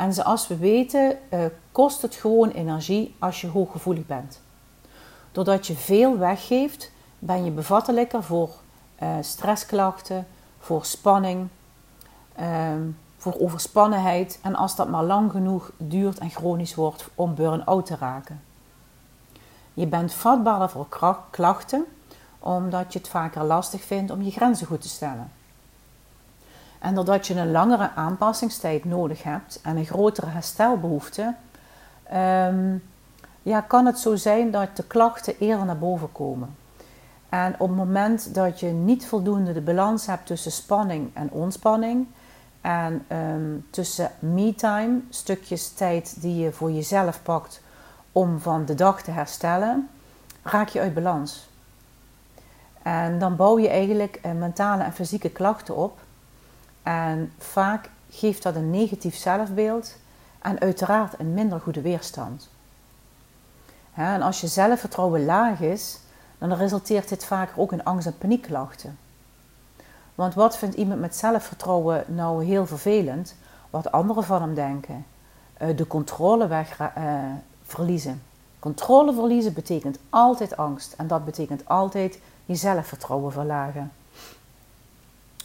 En 0.00 0.14
zoals 0.14 0.46
we 0.46 0.56
weten, 0.56 1.18
uh, 1.30 1.44
kost 1.72 2.02
het 2.02 2.14
gewoon 2.14 2.50
energie 2.50 3.14
als 3.18 3.40
je 3.40 3.48
hooggevoelig 3.48 4.06
bent. 4.06 4.40
Doordat 5.32 5.66
je 5.66 5.74
veel 5.74 6.18
weggeeft, 6.18 6.90
ben 7.18 7.44
je 7.44 7.50
bevattelijker 7.50 8.22
voor 8.22 8.50
uh, 9.02 9.08
stressklachten, 9.20 10.26
voor 10.58 10.84
spanning, 10.84 11.48
uh, 12.40 12.46
voor 13.16 13.40
overspannenheid 13.40 14.38
en 14.42 14.54
als 14.54 14.76
dat 14.76 14.88
maar 14.88 15.04
lang 15.04 15.30
genoeg 15.30 15.70
duurt 15.76 16.18
en 16.18 16.30
chronisch 16.30 16.74
wordt 16.74 17.08
om 17.14 17.34
burn-out 17.34 17.86
te 17.86 17.96
raken. 17.96 18.42
Je 19.74 19.86
bent 19.86 20.12
vatbaarder 20.12 20.70
voor 20.70 20.86
klachten 21.30 21.84
omdat 22.38 22.92
je 22.92 22.98
het 22.98 23.08
vaker 23.08 23.44
lastig 23.44 23.82
vindt 23.82 24.10
om 24.10 24.22
je 24.22 24.30
grenzen 24.30 24.66
goed 24.66 24.80
te 24.80 24.88
stellen. 24.88 25.30
En 26.80 26.94
doordat 26.94 27.26
je 27.26 27.34
een 27.34 27.50
langere 27.50 27.90
aanpassingstijd 27.94 28.84
nodig 28.84 29.22
hebt 29.22 29.60
en 29.62 29.76
een 29.76 29.86
grotere 29.86 30.26
herstelbehoefte, 30.26 31.34
um, 32.14 32.82
ja, 33.42 33.60
kan 33.60 33.86
het 33.86 33.98
zo 33.98 34.16
zijn 34.16 34.50
dat 34.50 34.76
de 34.76 34.84
klachten 34.84 35.38
eerder 35.38 35.66
naar 35.66 35.78
boven 35.78 36.12
komen. 36.12 36.56
En 37.28 37.54
op 37.58 37.68
het 37.68 37.76
moment 37.76 38.34
dat 38.34 38.60
je 38.60 38.66
niet 38.66 39.06
voldoende 39.06 39.52
de 39.52 39.60
balans 39.60 40.06
hebt 40.06 40.26
tussen 40.26 40.52
spanning 40.52 41.10
en 41.14 41.30
ontspanning, 41.30 42.06
en 42.60 43.04
um, 43.12 43.66
tussen 43.70 44.10
me-time, 44.18 45.00
stukjes 45.08 45.72
tijd 45.72 46.20
die 46.20 46.36
je 46.36 46.52
voor 46.52 46.72
jezelf 46.72 47.22
pakt 47.22 47.62
om 48.12 48.40
van 48.40 48.64
de 48.64 48.74
dag 48.74 49.02
te 49.02 49.10
herstellen, 49.10 49.88
raak 50.42 50.68
je 50.68 50.80
uit 50.80 50.94
balans. 50.94 51.48
En 52.82 53.18
dan 53.18 53.36
bouw 53.36 53.58
je 53.58 53.68
eigenlijk 53.68 54.18
eh, 54.22 54.32
mentale 54.32 54.82
en 54.82 54.92
fysieke 54.92 55.30
klachten 55.30 55.76
op. 55.76 55.98
En 56.82 57.32
vaak 57.38 57.90
geeft 58.10 58.42
dat 58.42 58.54
een 58.54 58.70
negatief 58.70 59.16
zelfbeeld 59.16 59.96
en 60.38 60.60
uiteraard 60.60 61.18
een 61.18 61.34
minder 61.34 61.60
goede 61.60 61.80
weerstand. 61.80 62.48
En 63.94 64.22
als 64.22 64.40
je 64.40 64.46
zelfvertrouwen 64.46 65.24
laag 65.24 65.60
is, 65.60 65.98
dan 66.38 66.52
resulteert 66.52 67.08
dit 67.08 67.24
vaker 67.24 67.60
ook 67.60 67.72
in 67.72 67.84
angst- 67.84 68.06
en 68.06 68.18
paniekklachten. 68.18 68.98
Want 70.14 70.34
wat 70.34 70.56
vindt 70.56 70.76
iemand 70.76 71.00
met 71.00 71.16
zelfvertrouwen 71.16 72.04
nou 72.06 72.44
heel 72.44 72.66
vervelend? 72.66 73.34
Wat 73.70 73.92
anderen 73.92 74.24
van 74.24 74.40
hem 74.40 74.54
denken. 74.54 75.06
Uh, 75.62 75.76
de 75.76 75.86
controle 75.86 76.46
weg 76.46 76.78
uh, 76.80 77.14
verliezen. 77.62 78.22
Controle 78.58 79.14
verliezen 79.14 79.52
betekent 79.52 79.98
altijd 80.10 80.56
angst. 80.56 80.92
En 80.92 81.06
dat 81.06 81.24
betekent 81.24 81.68
altijd 81.68 82.20
je 82.44 82.54
zelfvertrouwen 82.54 83.32
verlagen. 83.32 83.92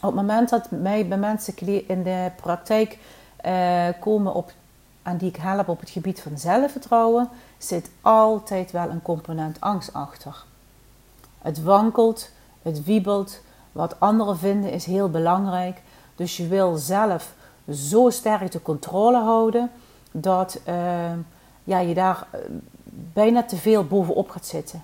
Op 0.05 0.11
het 0.15 0.21
moment 0.21 0.49
dat 0.49 0.71
mij 0.71 1.07
bij 1.07 1.17
mensen 1.17 1.87
in 1.87 2.03
de 2.03 2.31
praktijk 2.35 2.97
uh, 3.45 3.87
komen 3.99 4.33
op, 4.33 4.51
en 5.03 5.17
die 5.17 5.29
ik 5.29 5.35
help 5.35 5.67
op 5.67 5.79
het 5.79 5.89
gebied 5.89 6.21
van 6.21 6.37
zelfvertrouwen, 6.37 7.29
zit 7.57 7.89
altijd 8.01 8.71
wel 8.71 8.89
een 8.89 9.01
component 9.01 9.61
angst 9.61 9.93
achter. 9.93 10.43
Het 11.41 11.63
wankelt, 11.63 12.29
het 12.61 12.83
wiebelt, 12.83 13.41
wat 13.71 13.99
anderen 13.99 14.37
vinden 14.37 14.71
is 14.71 14.85
heel 14.85 15.09
belangrijk. 15.09 15.81
Dus 16.15 16.37
je 16.37 16.47
wil 16.47 16.75
zelf 16.75 17.33
zo 17.71 18.09
sterk 18.09 18.51
de 18.51 18.61
controle 18.61 19.17
houden 19.17 19.71
dat 20.11 20.59
uh, 20.67 20.73
ja, 21.63 21.79
je 21.79 21.93
daar 21.93 22.27
eh, 22.31 22.39
bijna 23.13 23.43
te 23.43 23.57
veel 23.57 23.85
bovenop 23.85 24.29
gaat 24.29 24.45
zitten. 24.45 24.83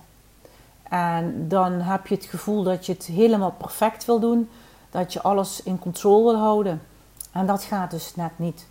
En 0.82 1.48
dan 1.48 1.72
heb 1.72 2.06
je 2.06 2.14
het 2.14 2.24
gevoel 2.24 2.62
dat 2.62 2.86
je 2.86 2.92
het 2.92 3.04
helemaal 3.04 3.54
perfect 3.58 4.04
wil 4.04 4.20
doen, 4.20 4.48
dat 4.92 5.12
je 5.12 5.22
alles 5.22 5.62
in 5.62 5.78
controle 5.78 6.32
wil 6.32 6.40
houden. 6.40 6.82
En 7.32 7.46
dat 7.46 7.62
gaat 7.62 7.90
dus 7.90 8.14
net 8.14 8.38
niet. 8.38 8.66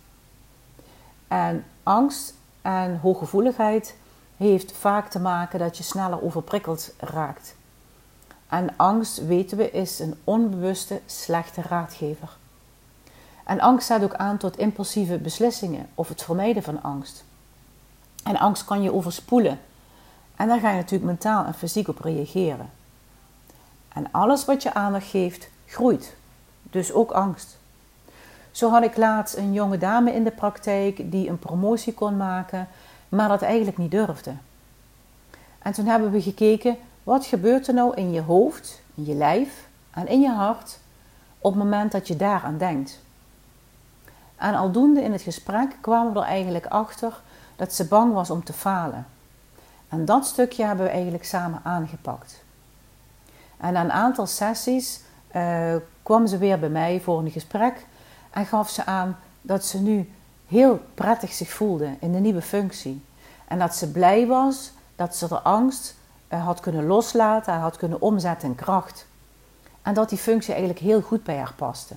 En 1.28 1.64
angst 1.82 2.34
en 2.62 2.98
hooggevoeligheid 2.98 3.96
heeft 4.36 4.72
vaak 4.72 5.10
te 5.10 5.18
maken 5.18 5.58
dat 5.58 5.76
je 5.76 5.82
sneller 5.82 6.22
overprikkeld 6.22 6.94
raakt. 6.98 7.54
En 8.48 8.76
angst, 8.76 9.26
weten 9.26 9.56
we, 9.56 9.70
is 9.70 9.98
een 9.98 10.14
onbewuste 10.24 11.00
slechte 11.06 11.62
raadgever. 11.62 12.36
En 13.44 13.60
angst 13.60 13.86
zet 13.86 14.02
ook 14.02 14.14
aan 14.14 14.36
tot 14.36 14.58
impulsieve 14.58 15.18
beslissingen 15.18 15.88
of 15.94 16.08
het 16.08 16.22
vermijden 16.22 16.62
van 16.62 16.82
angst. 16.82 17.24
En 18.24 18.38
angst 18.38 18.64
kan 18.64 18.82
je 18.82 18.92
overspoelen. 18.92 19.60
En 20.36 20.48
daar 20.48 20.60
ga 20.60 20.70
je 20.70 20.76
natuurlijk 20.76 21.10
mentaal 21.10 21.44
en 21.44 21.54
fysiek 21.54 21.88
op 21.88 22.00
reageren. 22.00 22.70
En 23.88 24.06
alles 24.10 24.44
wat 24.44 24.62
je 24.62 24.74
aandacht 24.74 25.06
geeft, 25.06 25.48
groeit. 25.72 26.14
Dus 26.62 26.92
ook 26.92 27.10
angst. 27.10 27.58
Zo 28.50 28.70
had 28.70 28.82
ik 28.82 28.96
laatst 28.96 29.36
een 29.36 29.52
jonge 29.52 29.78
dame 29.78 30.12
in 30.12 30.24
de 30.24 30.30
praktijk 30.30 31.10
die 31.10 31.28
een 31.28 31.38
promotie 31.38 31.94
kon 31.94 32.16
maken, 32.16 32.68
maar 33.08 33.28
dat 33.28 33.42
eigenlijk 33.42 33.78
niet 33.78 33.90
durfde. 33.90 34.32
En 35.58 35.72
toen 35.72 35.86
hebben 35.86 36.10
we 36.10 36.22
gekeken 36.22 36.76
wat 37.02 37.26
gebeurt 37.26 37.68
er 37.68 37.74
nou 37.74 37.94
in 37.94 38.12
je 38.12 38.20
hoofd, 38.20 38.82
in 38.94 39.04
je 39.04 39.14
lijf 39.14 39.68
en 39.90 40.08
in 40.08 40.20
je 40.20 40.30
hart 40.30 40.78
op 41.38 41.52
het 41.52 41.62
moment 41.62 41.92
dat 41.92 42.08
je 42.08 42.16
daaraan 42.16 42.58
denkt? 42.58 43.00
En 44.36 44.54
aldoende 44.54 45.02
in 45.02 45.12
het 45.12 45.22
gesprek 45.22 45.76
kwamen 45.80 46.12
we 46.12 46.18
er 46.18 46.24
eigenlijk 46.24 46.66
achter 46.66 47.20
dat 47.56 47.74
ze 47.74 47.86
bang 47.86 48.12
was 48.12 48.30
om 48.30 48.44
te 48.44 48.52
falen. 48.52 49.06
En 49.88 50.04
dat 50.04 50.26
stukje 50.26 50.64
hebben 50.64 50.84
we 50.84 50.92
eigenlijk 50.92 51.24
samen 51.24 51.60
aangepakt. 51.62 52.42
En 53.56 53.72
na 53.72 53.80
een 53.80 53.92
aantal 53.92 54.26
sessies 54.26 55.00
uh, 55.36 55.74
kwam 56.02 56.26
ze 56.26 56.38
weer 56.38 56.58
bij 56.58 56.68
mij 56.68 57.00
voor 57.00 57.18
een 57.18 57.30
gesprek 57.30 57.86
en 58.30 58.46
gaf 58.46 58.70
ze 58.70 58.84
aan 58.86 59.18
dat 59.40 59.64
ze 59.64 59.80
nu 59.80 60.10
heel 60.46 60.80
prettig 60.94 61.32
zich 61.32 61.50
voelde 61.50 61.94
in 62.00 62.12
de 62.12 62.18
nieuwe 62.18 62.42
functie. 62.42 63.04
En 63.48 63.58
dat 63.58 63.74
ze 63.74 63.90
blij 63.90 64.26
was 64.26 64.72
dat 64.96 65.16
ze 65.16 65.28
de 65.28 65.40
angst 65.40 65.94
eh, 66.28 66.44
had 66.44 66.60
kunnen 66.60 66.86
loslaten, 66.86 67.54
had 67.54 67.76
kunnen 67.76 68.00
omzetten 68.00 68.48
in 68.48 68.54
kracht. 68.54 69.06
En 69.82 69.94
dat 69.94 70.08
die 70.08 70.18
functie 70.18 70.52
eigenlijk 70.52 70.82
heel 70.82 71.00
goed 71.00 71.24
bij 71.24 71.36
haar 71.36 71.54
paste. 71.56 71.94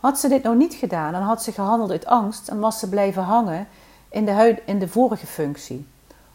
Had 0.00 0.18
ze 0.18 0.28
dit 0.28 0.42
nou 0.42 0.56
niet 0.56 0.74
gedaan 0.74 1.14
en 1.14 1.22
had 1.22 1.42
ze 1.42 1.52
gehandeld 1.52 1.90
uit 1.90 2.06
angst 2.06 2.48
en 2.48 2.58
was 2.58 2.78
ze 2.78 2.88
blijven 2.88 3.22
hangen 3.22 3.68
in 4.08 4.24
de, 4.24 4.62
in 4.64 4.78
de 4.78 4.88
vorige 4.88 5.26
functie. 5.26 5.86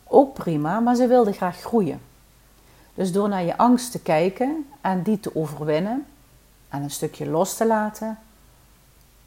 Ook 0.08 0.34
prima, 0.34 0.80
maar 0.80 0.96
ze 0.96 1.08
wilde 1.08 1.32
graag 1.32 1.60
groeien. 1.60 2.02
Dus 2.96 3.12
door 3.12 3.30
naar 3.30 3.44
je 3.44 3.58
angst 3.58 3.92
te 3.92 4.00
kijken 4.00 4.68
en 4.82 5.04
die 5.04 5.20
te 5.20 5.36
overwinnen 5.36 6.06
en 6.70 6.84
een 6.84 6.92
stukje 6.92 7.30
los 7.30 7.58
te 7.58 7.68
laten, 7.68 8.20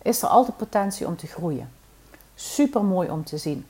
is 0.03 0.23
er 0.23 0.29
altijd 0.29 0.57
potentie 0.57 1.07
om 1.07 1.17
te 1.17 1.27
groeien. 1.27 1.71
Super 2.35 2.85
mooi 2.85 3.11
om 3.11 3.25
te 3.25 3.39
zien. 3.39 3.67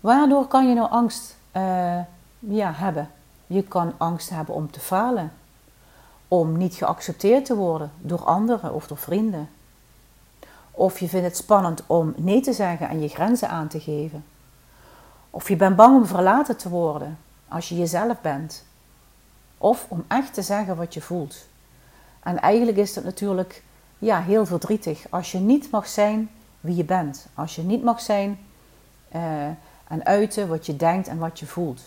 Waardoor 0.00 0.46
kan 0.46 0.68
je 0.68 0.74
nou 0.74 0.90
angst 0.90 1.36
uh, 1.56 2.00
ja, 2.38 2.72
hebben? 2.72 3.10
Je 3.46 3.62
kan 3.62 3.92
angst 3.96 4.30
hebben 4.30 4.54
om 4.54 4.70
te 4.70 4.80
falen, 4.80 5.32
om 6.28 6.56
niet 6.56 6.74
geaccepteerd 6.74 7.44
te 7.44 7.54
worden 7.54 7.92
door 8.00 8.24
anderen 8.24 8.72
of 8.72 8.86
door 8.86 8.98
vrienden. 8.98 9.48
Of 10.70 10.98
je 10.98 11.08
vindt 11.08 11.26
het 11.26 11.36
spannend 11.36 11.82
om 11.86 12.14
nee 12.16 12.40
te 12.40 12.52
zeggen 12.52 12.88
en 12.88 13.00
je 13.00 13.08
grenzen 13.08 13.48
aan 13.48 13.68
te 13.68 13.80
geven. 13.80 14.24
Of 15.30 15.48
je 15.48 15.56
bent 15.56 15.76
bang 15.76 15.96
om 15.96 16.06
verlaten 16.06 16.56
te 16.56 16.68
worden 16.68 17.18
als 17.54 17.68
je 17.68 17.76
jezelf 17.76 18.20
bent. 18.20 18.64
Of 19.58 19.86
om 19.88 20.04
echt 20.08 20.34
te 20.34 20.42
zeggen 20.42 20.76
wat 20.76 20.94
je 20.94 21.00
voelt. 21.00 21.46
En 22.22 22.40
eigenlijk 22.40 22.78
is 22.78 22.94
dat 22.94 23.04
natuurlijk 23.04 23.62
ja, 23.98 24.22
heel 24.22 24.46
verdrietig 24.46 25.06
als 25.10 25.32
je 25.32 25.38
niet 25.38 25.70
mag 25.70 25.88
zijn 25.88 26.30
wie 26.60 26.76
je 26.76 26.84
bent. 26.84 27.26
Als 27.34 27.56
je 27.56 27.62
niet 27.62 27.82
mag 27.82 28.00
zijn 28.00 28.38
uh, 29.14 29.46
en 29.88 30.04
uiten 30.04 30.48
wat 30.48 30.66
je 30.66 30.76
denkt 30.76 31.08
en 31.08 31.18
wat 31.18 31.38
je 31.38 31.46
voelt. 31.46 31.80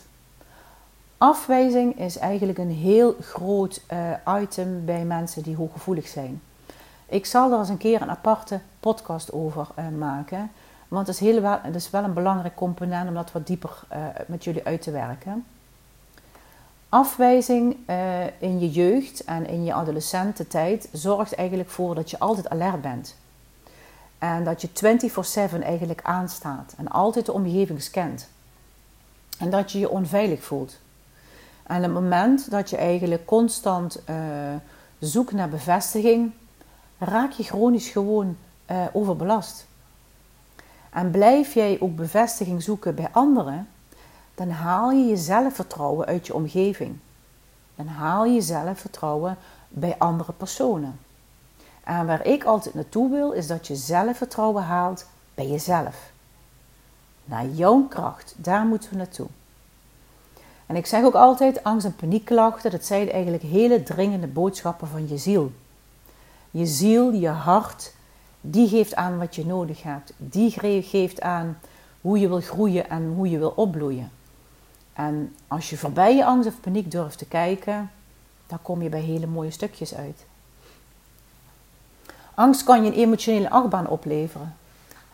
Afwijzing 1.18 2.00
is 2.00 2.18
eigenlijk 2.18 2.58
een 2.58 2.72
heel 2.72 3.16
groot 3.22 3.82
uh, 3.92 4.42
item 4.42 4.86
bij 4.86 5.06
mensen 5.06 5.44
die 5.44 5.56
hooggevoelig 5.56 6.08
zijn. 6.08 6.42
Ik 7.06 7.26
zal 7.26 7.52
er 7.52 7.60
eens 7.60 7.70
een 7.70 7.78
keer 7.78 8.02
een 8.02 8.10
aparte 8.10 8.60
podcast 8.80 9.32
over 9.32 9.68
uh, 9.80 9.88
maken. 9.98 10.52
Want 10.88 11.08
het 11.08 11.16
is, 11.16 11.22
heel 11.22 11.42
wel, 11.42 11.60
het 11.62 11.76
is 11.76 11.90
wel 11.90 12.04
een 12.04 12.14
belangrijk 12.14 12.56
component 12.56 13.08
om 13.08 13.14
dat 13.14 13.32
wat 13.32 13.48
dieper 13.48 13.84
met 14.28 14.44
jullie 14.44 14.66
uit 14.66 14.82
te 14.82 14.92
werken. 14.92 15.46
Afwijzing 16.98 17.77
uh, 17.89 18.25
in 18.39 18.60
je 18.60 18.70
jeugd 18.70 19.24
en 19.24 19.48
in 19.48 19.63
je 19.63 19.74
adolescententijd 19.74 20.89
zorgt 20.92 21.36
eigenlijk 21.36 21.70
voor 21.70 21.96
dat 21.96 22.10
je 22.10 22.20
altijd 22.20 22.50
alert 22.50 22.82
bent. 22.82 23.16
En 24.18 24.44
dat 24.44 24.62
je 24.62 24.70
24/7 25.60 25.63
eigenlijk 25.63 26.01
aanstaat 26.04 26.74
en 26.77 26.88
altijd 26.88 27.25
de 27.25 27.32
omgeving 27.32 27.82
scant. 27.82 28.30
En 29.39 29.50
dat 29.50 29.72
je 29.72 29.80
je 29.80 29.89
onveilig 29.89 30.44
voelt. 30.44 30.80
En 31.63 31.84
het 31.84 31.92
moment 31.92 32.51
dat 32.51 32.70
je 32.70 32.77
eigenlijk 32.77 33.25
constant 33.25 34.01
uh, 34.10 34.16
zoekt 35.00 35.32
naar 35.32 35.50
bevestiging, 35.50 36.32
raak 36.98 37.32
je 37.32 37.44
chronisch 37.44 37.89
gewoon 37.89 38.38
uh, 38.72 38.86
overbelast. 38.94 39.68
En 40.89 41.12
blijf 41.12 41.54
jij 41.54 41.77
ook 41.80 41.96
bevestiging 41.96 42.63
zoeken 42.63 42.96
bij 42.96 43.10
anderen, 43.12 43.68
dan 44.38 44.50
haal 44.50 44.91
je 44.91 45.06
je 45.06 45.17
zelfvertrouwen 45.17 46.06
uit 46.06 46.27
je 46.27 46.34
omgeving. 46.34 46.98
Dan 47.75 47.88
haal 47.88 48.25
je 48.25 48.41
zelfvertrouwen 48.41 49.38
bij 49.67 49.96
andere 49.98 50.34
personen. 50.34 51.00
En 51.84 52.06
waar 52.06 52.25
ik 52.25 52.44
altijd 52.44 52.75
naartoe 52.75 53.12
wil, 53.12 53.32
is 53.32 53.48
dat 53.48 53.67
je 53.67 53.75
zelfvertrouwen 53.75 54.63
haalt 54.63 55.06
bij 55.36 55.48
jezelf. 55.48 56.12
Naar 57.25 57.46
jouw 57.46 57.82
kracht, 57.82 58.36
daar 58.38 58.65
moeten 58.65 58.89
we 58.89 58.96
naartoe. 58.96 59.27
En 60.65 60.75
ik 60.75 60.86
zeg 60.86 61.03
ook 61.03 61.15
altijd, 61.15 61.63
angst- 61.63 61.86
en 61.86 61.96
paniekklachten, 61.96 62.72
dat 62.72 62.86
zijn 62.86 63.12
eigenlijk 63.12 63.44
hele 63.44 63.84
dringende 63.84 64.27
boodschappen 64.27 64.88
van 64.88 65.08
je 65.08 65.17
ziel. 65.17 65.51
Je 66.51 66.65
ziel, 66.65 67.12
je 67.12 67.29
hart, 67.29 67.94
die 68.41 68.67
geeft 68.67 68.96
aan 68.96 69.17
wat 69.17 69.36
je 69.36 69.46
nodig 69.46 69.84
hebt. 69.84 70.13
Die 70.17 70.84
geeft 70.84 71.22
aan 71.22 71.60
hoe 72.01 72.20
je 72.20 72.27
wil 72.27 72.41
groeien 72.41 72.89
en 72.89 73.08
hoe 73.08 73.29
je 73.29 73.38
wil 73.38 73.53
opbloeien. 73.56 74.12
En 74.98 75.36
als 75.48 75.70
je 75.70 75.77
voorbij 75.77 76.16
je 76.16 76.25
angst 76.25 76.50
of 76.50 76.60
paniek 76.60 76.92
durft 76.92 77.18
te 77.18 77.25
kijken, 77.25 77.92
dan 78.48 78.62
kom 78.62 78.82
je 78.82 78.89
bij 78.89 79.01
hele 79.01 79.27
mooie 79.27 79.51
stukjes 79.51 79.96
uit. 79.96 80.25
Angst 82.34 82.63
kan 82.63 82.84
je 82.84 82.92
een 82.92 82.98
emotionele 82.98 83.50
achtbaan 83.50 83.88
opleveren. 83.88 84.56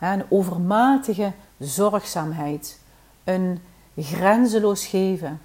Een 0.00 0.24
overmatige 0.28 1.32
zorgzaamheid. 1.58 2.80
Een 3.24 3.62
grenzeloos 3.96 4.86
geven. 4.86 5.40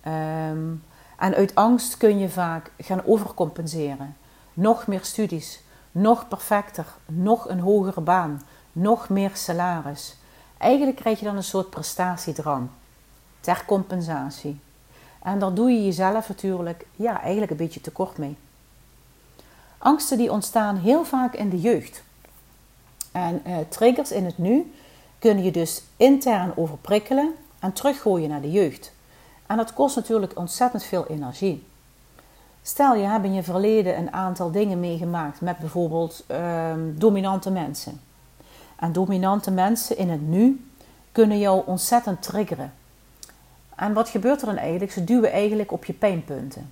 Ehm, 0.00 0.72
en 1.16 1.34
uit 1.34 1.54
angst 1.54 1.96
kun 1.96 2.18
je 2.18 2.28
vaak 2.28 2.70
gaan 2.78 3.04
overcompenseren. 3.04 4.16
Nog 4.54 4.86
meer 4.86 5.04
studies, 5.04 5.62
nog 5.92 6.28
perfecter, 6.28 6.86
nog 7.06 7.48
een 7.48 7.60
hogere 7.60 8.00
baan, 8.00 8.42
nog 8.72 9.08
meer 9.08 9.30
salaris. 9.32 10.16
Eigenlijk 10.58 10.96
krijg 10.96 11.18
je 11.18 11.24
dan 11.24 11.36
een 11.36 11.44
soort 11.44 11.70
prestatiedrang 11.70 12.68
ter 13.44 13.64
compensatie. 13.66 14.60
En 15.22 15.38
daar 15.38 15.54
doe 15.54 15.70
je 15.70 15.84
jezelf 15.84 16.28
natuurlijk 16.28 16.86
ja, 16.96 17.20
eigenlijk 17.20 17.50
een 17.50 17.56
beetje 17.56 17.80
tekort 17.80 18.18
mee. 18.18 18.36
Angsten 19.78 20.18
die 20.18 20.32
ontstaan 20.32 20.76
heel 20.76 21.04
vaak 21.04 21.34
in 21.34 21.48
de 21.48 21.60
jeugd. 21.60 22.02
En 23.12 23.42
uh, 23.46 23.56
triggers 23.68 24.12
in 24.12 24.24
het 24.24 24.38
nu 24.38 24.72
kunnen 25.18 25.44
je 25.44 25.50
dus 25.50 25.82
intern 25.96 26.52
overprikkelen 26.56 27.34
en 27.58 27.72
teruggooien 27.72 28.28
naar 28.28 28.40
de 28.40 28.50
jeugd. 28.50 28.92
En 29.46 29.56
dat 29.56 29.72
kost 29.72 29.96
natuurlijk 29.96 30.32
ontzettend 30.38 30.84
veel 30.84 31.06
energie. 31.06 31.66
Stel 32.62 32.94
je 32.94 33.06
hebt 33.06 33.24
in 33.24 33.34
je 33.34 33.42
verleden 33.42 33.98
een 33.98 34.12
aantal 34.12 34.50
dingen 34.50 34.80
meegemaakt 34.80 35.40
met 35.40 35.58
bijvoorbeeld 35.58 36.24
ehm, 36.26 36.80
dominante 36.94 37.50
mensen. 37.50 38.00
En 38.76 38.92
dominante 38.92 39.50
mensen 39.50 39.96
in 39.96 40.10
het 40.10 40.28
nu 40.28 40.66
kunnen 41.12 41.38
jou 41.38 41.62
ontzettend 41.66 42.22
triggeren. 42.22 42.72
En 43.76 43.92
wat 43.92 44.08
gebeurt 44.08 44.40
er 44.40 44.46
dan 44.46 44.56
eigenlijk? 44.56 44.92
Ze 44.92 45.04
duwen 45.04 45.32
eigenlijk 45.32 45.72
op 45.72 45.84
je 45.84 45.92
pijnpunten. 45.92 46.70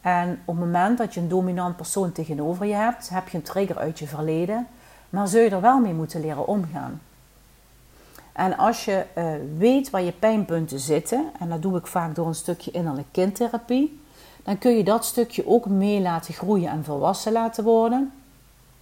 En 0.00 0.40
op 0.44 0.56
het 0.56 0.64
moment 0.64 0.98
dat 0.98 1.14
je 1.14 1.20
een 1.20 1.28
dominant 1.28 1.76
persoon 1.76 2.12
tegenover 2.12 2.66
je 2.66 2.74
hebt, 2.74 3.08
heb 3.08 3.28
je 3.28 3.36
een 3.36 3.42
trigger 3.42 3.78
uit 3.78 3.98
je 3.98 4.06
verleden, 4.06 4.66
maar 5.10 5.28
zul 5.28 5.40
je 5.40 5.50
er 5.50 5.60
wel 5.60 5.80
mee 5.80 5.92
moeten 5.92 6.20
leren 6.20 6.46
omgaan. 6.46 7.00
En 8.32 8.56
als 8.56 8.84
je 8.84 9.04
uh, 9.18 9.32
weet 9.58 9.90
waar 9.90 10.02
je 10.02 10.12
pijnpunten 10.12 10.78
zitten, 10.78 11.30
en 11.38 11.48
dat 11.48 11.62
doe 11.62 11.78
ik 11.78 11.86
vaak 11.86 12.14
door 12.14 12.26
een 12.26 12.34
stukje 12.34 12.70
innerlijke 12.70 13.10
kindtherapie, 13.10 14.00
dan 14.42 14.58
kun 14.58 14.76
je 14.76 14.84
dat 14.84 15.04
stukje 15.04 15.46
ook 15.46 15.66
mee 15.66 16.00
laten 16.00 16.34
groeien 16.34 16.70
en 16.70 16.84
volwassen 16.84 17.32
laten 17.32 17.64
worden. 17.64 18.12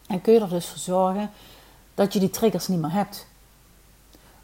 En 0.07 0.21
kun 0.21 0.33
je 0.33 0.41
er 0.41 0.49
dus 0.49 0.69
voor 0.69 0.79
zorgen 0.79 1.31
dat 1.95 2.13
je 2.13 2.19
die 2.19 2.31
triggers 2.31 2.69
niet 2.69 2.81
meer 2.81 2.93
hebt. 2.93 3.27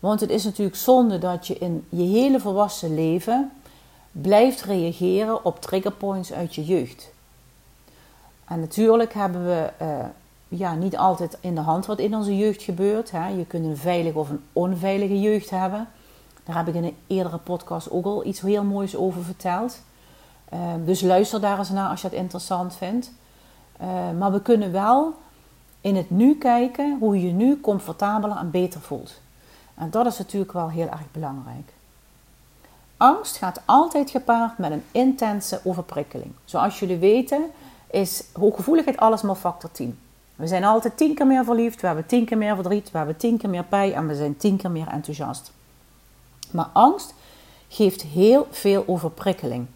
Want 0.01 0.21
het 0.21 0.31
is 0.31 0.45
natuurlijk 0.45 0.77
zonde 0.77 1.19
dat 1.19 1.47
je 1.47 1.59
in 1.59 1.87
je 1.89 2.03
hele 2.03 2.41
volwassen 2.41 2.95
leven 2.95 3.51
blijft 4.13 4.63
reageren 4.63 5.45
op 5.45 5.61
triggerpoints 5.61 6.33
uit 6.33 6.55
je 6.55 6.65
jeugd. 6.65 7.11
En 8.45 8.61
natuurlijk 8.61 9.15
hebben 9.15 9.47
we 9.47 9.71
uh, 9.83 10.05
ja, 10.49 10.75
niet 10.75 10.97
altijd 10.97 11.39
in 11.41 11.55
de 11.55 11.61
hand 11.61 11.87
wat 11.87 11.99
in 11.99 12.17
onze 12.17 12.37
jeugd 12.37 12.63
gebeurt. 12.63 13.11
Hè. 13.11 13.29
Je 13.29 13.47
kunt 13.47 13.65
een 13.65 13.77
veilige 13.77 14.19
of 14.19 14.31
een 14.31 14.43
onveilige 14.53 15.21
jeugd 15.21 15.51
hebben. 15.51 15.89
Daar 16.45 16.57
heb 16.57 16.69
ik 16.69 16.75
in 16.75 16.85
een 16.85 16.97
eerdere 17.07 17.39
podcast 17.39 17.91
ook 17.91 18.05
al 18.05 18.25
iets 18.25 18.41
heel 18.41 18.65
moois 18.65 18.97
over 18.97 19.25
verteld. 19.25 19.83
Uh, 20.53 20.61
dus 20.85 21.01
luister 21.01 21.41
daar 21.41 21.59
eens 21.59 21.71
naar 21.71 21.89
als 21.89 22.01
je 22.01 22.09
het 22.09 22.17
interessant 22.17 22.77
vindt. 22.77 23.13
Uh, 23.81 23.87
maar 24.19 24.33
we 24.33 24.43
kunnen 24.43 24.73
wel 24.73 25.15
in 25.81 25.97
het 25.97 26.11
nu 26.11 26.35
kijken 26.35 26.97
hoe 27.01 27.21
je 27.21 27.27
je 27.27 27.33
nu 27.33 27.61
comfortabeler 27.61 28.37
en 28.37 28.51
beter 28.51 28.81
voelt. 28.81 29.21
En 29.79 29.91
dat 29.91 30.07
is 30.07 30.19
natuurlijk 30.19 30.53
wel 30.53 30.71
heel 30.71 30.89
erg 30.89 31.11
belangrijk. 31.13 31.73
Angst 32.97 33.37
gaat 33.37 33.61
altijd 33.65 34.11
gepaard 34.11 34.59
met 34.59 34.71
een 34.71 34.85
intense 34.93 35.61
overprikkeling. 35.65 36.33
Zoals 36.45 36.79
jullie 36.79 36.97
weten 36.97 37.51
is 37.91 38.25
hooggevoeligheid 38.33 38.97
alles 38.97 39.23
maar 39.23 39.35
factor 39.35 39.71
10. 39.71 39.99
We 40.37 40.47
zijn 40.47 40.65
altijd 40.65 40.97
tien 40.97 41.15
keer 41.15 41.27
meer 41.27 41.45
verliefd, 41.45 41.81
we 41.81 41.87
hebben 41.87 42.07
tien 42.07 42.25
keer 42.25 42.39
meer 42.39 42.55
verdriet, 42.55 42.91
we 42.91 42.99
hebben 42.99 43.17
tien 43.17 43.39
keer 43.39 43.51
meer 43.51 43.65
pijn 43.65 43.93
en 43.93 44.07
we 44.07 44.15
zijn 44.15 44.37
tien 44.37 44.57
keer 44.57 44.71
meer 44.71 44.89
enthousiast. 44.89 45.53
Maar 46.51 46.69
angst 46.73 47.15
geeft 47.69 48.03
heel 48.03 48.47
veel 48.51 48.85
overprikkeling. 48.87 49.67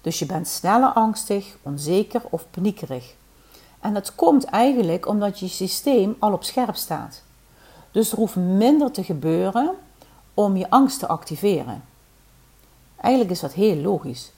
Dus 0.00 0.18
je 0.18 0.26
bent 0.26 0.48
sneller 0.48 0.88
angstig, 0.88 1.56
onzeker 1.62 2.22
of 2.30 2.44
paniekerig. 2.50 3.14
En 3.80 3.94
dat 3.94 4.14
komt 4.14 4.44
eigenlijk 4.44 5.06
omdat 5.06 5.38
je 5.38 5.48
systeem 5.48 6.16
al 6.18 6.32
op 6.32 6.44
scherp 6.44 6.76
staat. 6.76 7.22
Dus 7.96 8.12
er 8.12 8.18
hoeft 8.18 8.36
minder 8.36 8.90
te 8.90 9.04
gebeuren 9.04 9.70
om 10.34 10.56
je 10.56 10.70
angst 10.70 10.98
te 10.98 11.06
activeren. 11.06 11.84
Eigenlijk 12.96 13.34
is 13.34 13.40
dat 13.40 13.52
heel 13.52 13.76
logisch. 13.76 14.32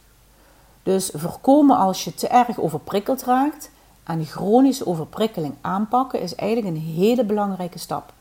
Dus 0.83 1.11
voorkomen 1.15 1.77
als 1.77 2.05
je 2.05 2.15
te 2.15 2.29
erg 2.29 2.59
overprikkeld 2.59 3.23
raakt 3.23 3.71
en 4.05 4.25
chronische 4.25 4.87
overprikkeling 4.87 5.55
aanpakken 5.61 6.21
is 6.21 6.35
eigenlijk 6.35 6.77
een 6.77 6.83
hele 6.83 7.25
belangrijke 7.25 7.79
stap. 7.79 8.13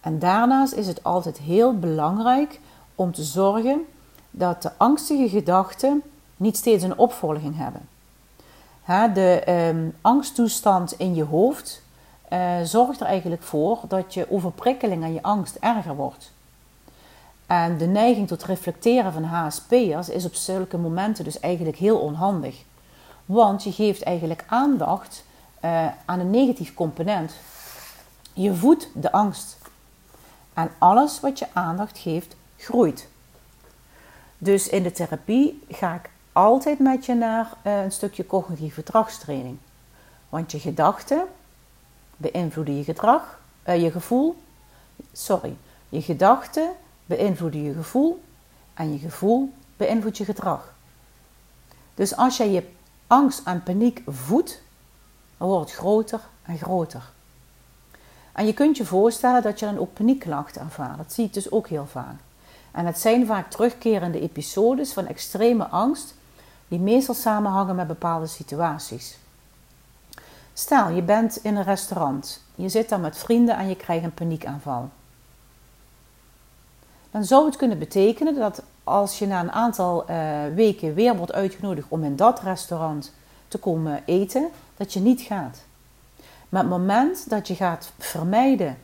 En 0.00 0.18
daarnaast 0.18 0.72
is 0.72 0.86
het 0.86 1.04
altijd 1.04 1.38
heel 1.38 1.78
belangrijk 1.78 2.60
om 2.94 3.12
te 3.12 3.24
zorgen 3.24 3.86
dat 4.30 4.62
de 4.62 4.70
angstige 4.76 5.28
gedachten 5.28 6.02
niet 6.36 6.56
steeds 6.56 6.82
een 6.82 6.98
opvolging 6.98 7.56
hebben. 7.56 7.88
de 9.14 9.42
ehm, 9.44 9.88
angsttoestand 10.00 10.92
in 10.92 11.14
je 11.14 11.24
hoofd 11.24 11.82
uh, 12.32 12.60
zorgt 12.62 13.00
er 13.00 13.06
eigenlijk 13.06 13.42
voor 13.42 13.78
dat 13.88 14.14
je 14.14 14.30
overprikkeling 14.30 15.02
en 15.02 15.12
je 15.12 15.22
angst 15.22 15.56
erger 15.60 15.96
wordt. 15.96 16.32
En 17.46 17.78
de 17.78 17.86
neiging 17.86 18.28
tot 18.28 18.44
reflecteren 18.44 19.12
van 19.12 19.22
HSP'ers 19.24 20.08
is 20.08 20.24
op 20.24 20.34
zulke 20.34 20.78
momenten 20.78 21.24
dus 21.24 21.40
eigenlijk 21.40 21.76
heel 21.76 21.98
onhandig. 21.98 22.62
Want 23.26 23.62
je 23.62 23.72
geeft 23.72 24.02
eigenlijk 24.02 24.44
aandacht 24.46 25.24
uh, 25.64 25.86
aan 26.04 26.20
een 26.20 26.30
negatief 26.30 26.74
component. 26.74 27.32
Je 28.32 28.54
voedt 28.54 28.88
de 28.94 29.12
angst. 29.12 29.58
En 30.54 30.70
alles 30.78 31.20
wat 31.20 31.38
je 31.38 31.46
aandacht 31.52 31.98
geeft, 31.98 32.36
groeit. 32.56 33.08
Dus 34.38 34.68
in 34.68 34.82
de 34.82 34.92
therapie 34.92 35.62
ga 35.68 35.94
ik 35.94 36.10
altijd 36.32 36.78
met 36.78 37.06
je 37.06 37.14
naar 37.14 37.52
uh, 37.62 37.82
een 37.82 37.92
stukje 37.92 38.26
cognitieve 38.26 38.74
gedragstraining. 38.74 39.56
Want 40.28 40.52
je 40.52 40.58
gedachten 40.60 41.22
beïnvloeden 42.20 42.76
je 42.76 42.84
gedrag, 42.84 43.38
uh, 43.68 43.82
je 43.82 43.90
gevoel. 43.90 44.42
Sorry, 45.12 45.56
je 45.88 46.02
gedachten 46.02 46.70
beïnvloeden 47.06 47.62
je 47.62 47.72
gevoel 47.72 48.22
en 48.74 48.92
je 48.92 48.98
gevoel 48.98 49.52
beïnvloedt 49.76 50.16
je 50.16 50.24
gedrag. 50.24 50.74
Dus 51.94 52.16
als 52.16 52.36
jij 52.36 52.50
je 52.50 52.68
angst 53.06 53.46
en 53.46 53.62
paniek 53.62 54.02
voedt, 54.06 54.62
dan 55.38 55.48
wordt 55.48 55.70
het 55.70 55.78
groter 55.78 56.20
en 56.42 56.58
groter. 56.58 57.02
En 58.32 58.46
je 58.46 58.52
kunt 58.52 58.76
je 58.76 58.84
voorstellen 58.84 59.42
dat 59.42 59.58
je 59.58 59.66
dan 59.66 59.78
ook 59.78 59.92
paniekklachten 59.92 60.62
ervaart. 60.62 60.96
Dat 60.96 61.12
zie 61.12 61.24
ik 61.24 61.32
dus 61.32 61.50
ook 61.50 61.68
heel 61.68 61.86
vaak. 61.86 62.16
En 62.70 62.86
het 62.86 62.98
zijn 62.98 63.26
vaak 63.26 63.50
terugkerende 63.50 64.20
episodes 64.20 64.92
van 64.92 65.06
extreme 65.06 65.66
angst, 65.66 66.14
die 66.68 66.78
meestal 66.78 67.14
samenhangen 67.14 67.76
met 67.76 67.86
bepaalde 67.86 68.26
situaties. 68.26 69.18
Stel, 70.54 70.88
je 70.88 71.02
bent 71.02 71.36
in 71.42 71.56
een 71.56 71.64
restaurant, 71.64 72.42
je 72.54 72.68
zit 72.68 72.88
daar 72.88 73.00
met 73.00 73.18
vrienden 73.18 73.56
en 73.56 73.68
je 73.68 73.76
krijgt 73.76 74.04
een 74.04 74.14
paniekaanval. 74.14 74.88
dan 77.10 77.24
zou 77.24 77.46
het 77.46 77.56
kunnen 77.56 77.78
betekenen 77.78 78.34
dat 78.34 78.62
als 78.84 79.18
je 79.18 79.26
na 79.26 79.40
een 79.40 79.52
aantal 79.52 80.10
uh, 80.10 80.16
weken 80.54 80.94
weer 80.94 81.16
wordt 81.16 81.32
uitgenodigd 81.32 81.86
om 81.88 82.04
in 82.04 82.16
dat 82.16 82.40
restaurant 82.40 83.12
te 83.48 83.58
komen 83.58 84.02
eten, 84.04 84.48
dat 84.76 84.92
je 84.92 85.00
niet 85.00 85.20
gaat. 85.20 85.58
Maar 86.48 86.60
het 86.60 86.70
moment 86.70 87.30
dat 87.30 87.48
je 87.48 87.54
gaat 87.54 87.92
vermijden 87.98 88.78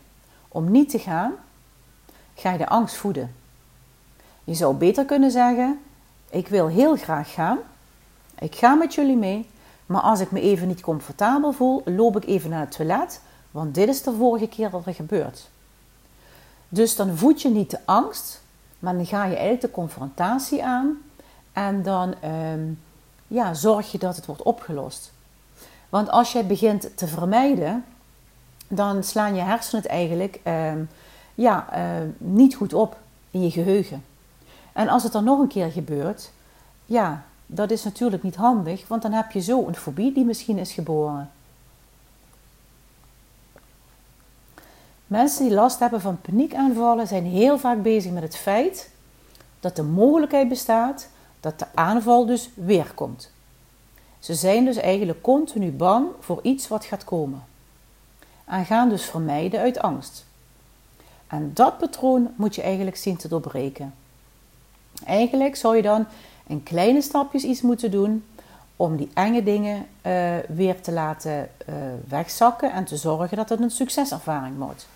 om 0.49 0.71
niet 0.71 0.91
te 0.91 0.99
gaan, 0.99 1.33
ga 2.35 2.53
je 2.53 2.59
de 2.59 2.69
angst 2.69 2.97
voeden. 2.97 3.35
Je 4.45 4.55
zou 4.55 4.75
beter 4.75 5.05
kunnen 5.05 5.31
zeggen: 5.31 5.81
Ik 6.31 6.49
wil 6.49 6.67
heel 6.69 6.97
graag 6.97 7.33
gaan. 7.33 7.59
Ik 8.39 8.55
ga 8.55 8.75
met 8.75 8.95
jullie 8.95 9.17
mee. 9.17 9.49
Maar 9.87 10.01
als 10.01 10.21
ik 10.21 10.31
me 10.31 10.41
even 10.41 10.69
niet 10.69 10.81
comfortabel 10.81 11.53
voel, 11.53 11.83
loop 11.85 12.17
ik 12.17 12.25
even 12.25 12.51
naar 12.51 12.61
het 12.61 12.71
toilet. 12.71 13.21
Want 13.51 13.75
dit 13.75 13.89
is 13.89 14.03
de 14.03 14.13
vorige 14.13 14.49
keer 14.49 14.71
dat 14.71 14.87
er 14.87 14.95
gebeurt. 14.95 15.49
Dus 16.69 16.97
dan 16.97 17.17
voed 17.17 17.43
je 17.43 17.49
niet 17.49 17.71
de 17.71 17.79
angst, 17.85 18.43
maar 18.79 18.95
dan 18.95 19.07
ga 19.07 19.25
je 19.25 19.35
eigenlijk 19.35 19.61
de 19.61 19.71
confrontatie 19.71 20.65
aan. 20.65 20.99
En 21.53 21.83
dan 21.83 22.15
ehm, 22.21 22.73
ja, 23.27 23.55
zorg 23.55 23.93
je 23.93 23.99
dat 23.99 24.17
het 24.17 24.27
wordt 24.27 24.43
opgelost. 24.43 25.13
Want 25.89 26.11
als 26.11 26.33
jij 26.33 26.47
begint 26.47 26.97
te 26.97 27.07
vermijden, 27.07 27.85
dan 28.69 29.05
slaan 29.05 29.35
je 29.35 29.41
hersenen 29.41 29.83
het 29.83 29.91
eigenlijk 29.91 30.41
ehm, 30.43 30.79
ja, 31.35 31.73
ehm, 31.73 32.09
niet 32.19 32.55
goed 32.55 32.73
op 32.73 32.97
in 33.31 33.43
je 33.43 33.51
geheugen. 33.51 34.05
En 34.73 34.89
als 34.89 35.03
het 35.03 35.13
dan 35.13 35.25
nog 35.25 35.39
een 35.39 35.49
keer 35.49 35.71
gebeurt, 35.71 36.31
ja, 36.85 37.25
dat 37.47 37.71
is 37.71 37.85
natuurlijk 37.85 38.23
niet 38.23 38.37
handig, 38.37 38.89
want 38.89 39.03
dan 39.03 39.13
heb 39.13 39.31
je 39.31 39.41
zo 39.41 39.67
een 39.67 39.77
fobie 39.77 40.13
die 40.13 40.25
misschien 40.25 40.59
is 40.59 40.73
geboren. 40.73 41.31
Mensen 45.07 45.45
die 45.45 45.55
last 45.55 45.79
hebben 45.79 46.01
van 46.01 46.21
paniekaanvallen 46.21 47.07
zijn 47.07 47.25
heel 47.25 47.59
vaak 47.59 47.83
bezig 47.83 48.13
met 48.13 48.23
het 48.23 48.37
feit 48.37 48.91
dat 49.61 49.77
de 49.77 49.83
mogelijkheid 49.83 50.49
bestaat 50.49 51.09
dat 51.41 51.59
de 51.59 51.67
aanval 51.75 52.27
dus 52.27 52.51
weer 52.55 52.93
komt. 52.95 53.31
Ze 54.19 54.35
zijn 54.35 54.65
dus 54.65 54.77
eigenlijk 54.77 55.23
continu 55.23 55.73
bang 55.73 56.09
voor 56.21 56.39
iets 56.43 56.69
wat 56.69 56.85
gaat 56.85 57.05
komen. 57.05 57.45
En 58.45 58.65
gaan 58.65 58.89
dus 58.89 59.05
vermijden 59.05 59.61
uit 59.61 59.79
angst. 59.79 60.25
En 61.27 61.51
dat 61.55 61.79
patroon 61.79 62.33
moet 62.37 62.55
je 62.55 62.63
eigenlijk 62.63 62.97
zien 62.97 63.17
te 63.17 63.29
doorbreken. 63.29 63.95
Eigenlijk 65.05 65.57
zou 65.57 65.77
je 65.77 65.83
dan 65.83 66.07
in 66.47 66.63
kleine 66.63 67.03
stapjes 67.03 67.45
iets 67.45 67.61
moeten 67.61 67.91
doen 67.91 68.25
om 68.77 68.97
die 68.97 69.11
enge 69.15 69.43
dingen 69.43 69.77
uh, 69.77 70.37
weer 70.49 70.81
te 70.81 70.93
laten 70.93 71.49
uh, 71.69 71.75
wegzakken 72.09 72.73
en 72.73 72.85
te 72.85 72.97
zorgen 72.97 73.37
dat 73.37 73.49
het 73.49 73.61
een 73.61 73.71
succeservaring 73.71 74.59
wordt. 74.59 74.87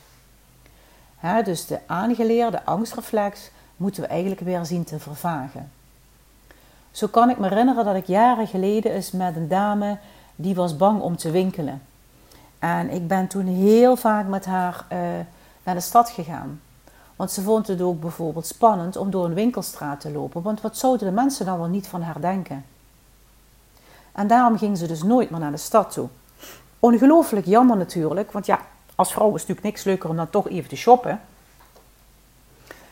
Hè, 1.16 1.42
dus 1.42 1.66
de 1.66 1.78
aangeleerde 1.86 2.64
angstreflex 2.64 3.50
moeten 3.76 4.02
we 4.02 4.08
eigenlijk 4.08 4.40
weer 4.40 4.64
zien 4.64 4.84
te 4.84 4.98
vervagen. 4.98 5.70
Zo 6.90 7.06
kan 7.06 7.30
ik 7.30 7.38
me 7.38 7.48
herinneren 7.48 7.84
dat 7.84 7.96
ik 7.96 8.06
jaren 8.06 8.46
geleden 8.46 8.92
eens 8.92 9.10
met 9.10 9.36
een 9.36 9.48
dame 9.48 9.98
die 10.36 10.54
was 10.54 10.76
bang 10.76 11.00
om 11.00 11.16
te 11.16 11.30
winkelen. 11.30 11.82
En 12.58 12.90
ik 12.90 13.08
ben 13.08 13.26
toen 13.26 13.46
heel 13.46 13.96
vaak 13.96 14.26
met 14.26 14.44
haar 14.44 14.84
uh, 14.92 14.98
naar 15.62 15.74
de 15.74 15.80
stad 15.80 16.10
gegaan. 16.10 16.60
Want 17.20 17.32
ze 17.32 17.42
vond 17.42 17.66
het 17.66 17.80
ook 17.80 18.00
bijvoorbeeld 18.00 18.46
spannend 18.46 18.96
om 18.96 19.10
door 19.10 19.24
een 19.24 19.34
winkelstraat 19.34 20.00
te 20.00 20.10
lopen. 20.10 20.42
Want 20.42 20.60
wat 20.60 20.76
zouden 20.76 21.06
de 21.06 21.14
mensen 21.14 21.46
dan 21.46 21.58
wel 21.58 21.68
niet 21.68 21.86
van 21.86 22.02
haar 22.02 22.20
denken? 22.20 22.64
En 24.12 24.26
daarom 24.26 24.58
ging 24.58 24.78
ze 24.78 24.86
dus 24.86 25.02
nooit 25.02 25.30
meer 25.30 25.40
naar 25.40 25.50
de 25.50 25.56
stad 25.56 25.92
toe. 25.92 26.08
Ongelooflijk 26.78 27.46
jammer 27.46 27.76
natuurlijk, 27.76 28.32
want 28.32 28.46
ja, 28.46 28.60
als 28.94 29.12
vrouw 29.12 29.28
is 29.28 29.40
natuurlijk 29.40 29.62
niks 29.62 29.84
leuker 29.84 30.10
om 30.10 30.16
dan 30.16 30.30
toch 30.30 30.48
even 30.48 30.68
te 30.68 30.76
shoppen. 30.76 31.20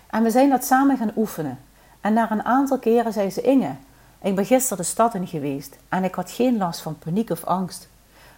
En 0.07 0.23
we 0.23 0.31
zijn 0.31 0.51
dat 0.51 0.65
samen 0.65 0.97
gaan 0.97 1.13
oefenen. 1.17 1.59
En 2.01 2.13
na 2.13 2.31
een 2.31 2.45
aantal 2.45 2.79
keren 2.79 3.13
zei 3.13 3.31
ze: 3.31 3.41
Inge, 3.41 3.75
ik 4.23 4.35
ben 4.35 4.47
gisteren 4.47 4.79
de 4.79 4.91
stad 4.91 5.15
in 5.15 5.27
geweest 5.27 5.77
en 5.89 6.05
ik 6.05 6.15
had 6.15 6.31
geen 6.31 6.57
last 6.57 6.81
van 6.81 6.99
paniek 6.99 7.31
of 7.31 7.45
angst. 7.45 7.89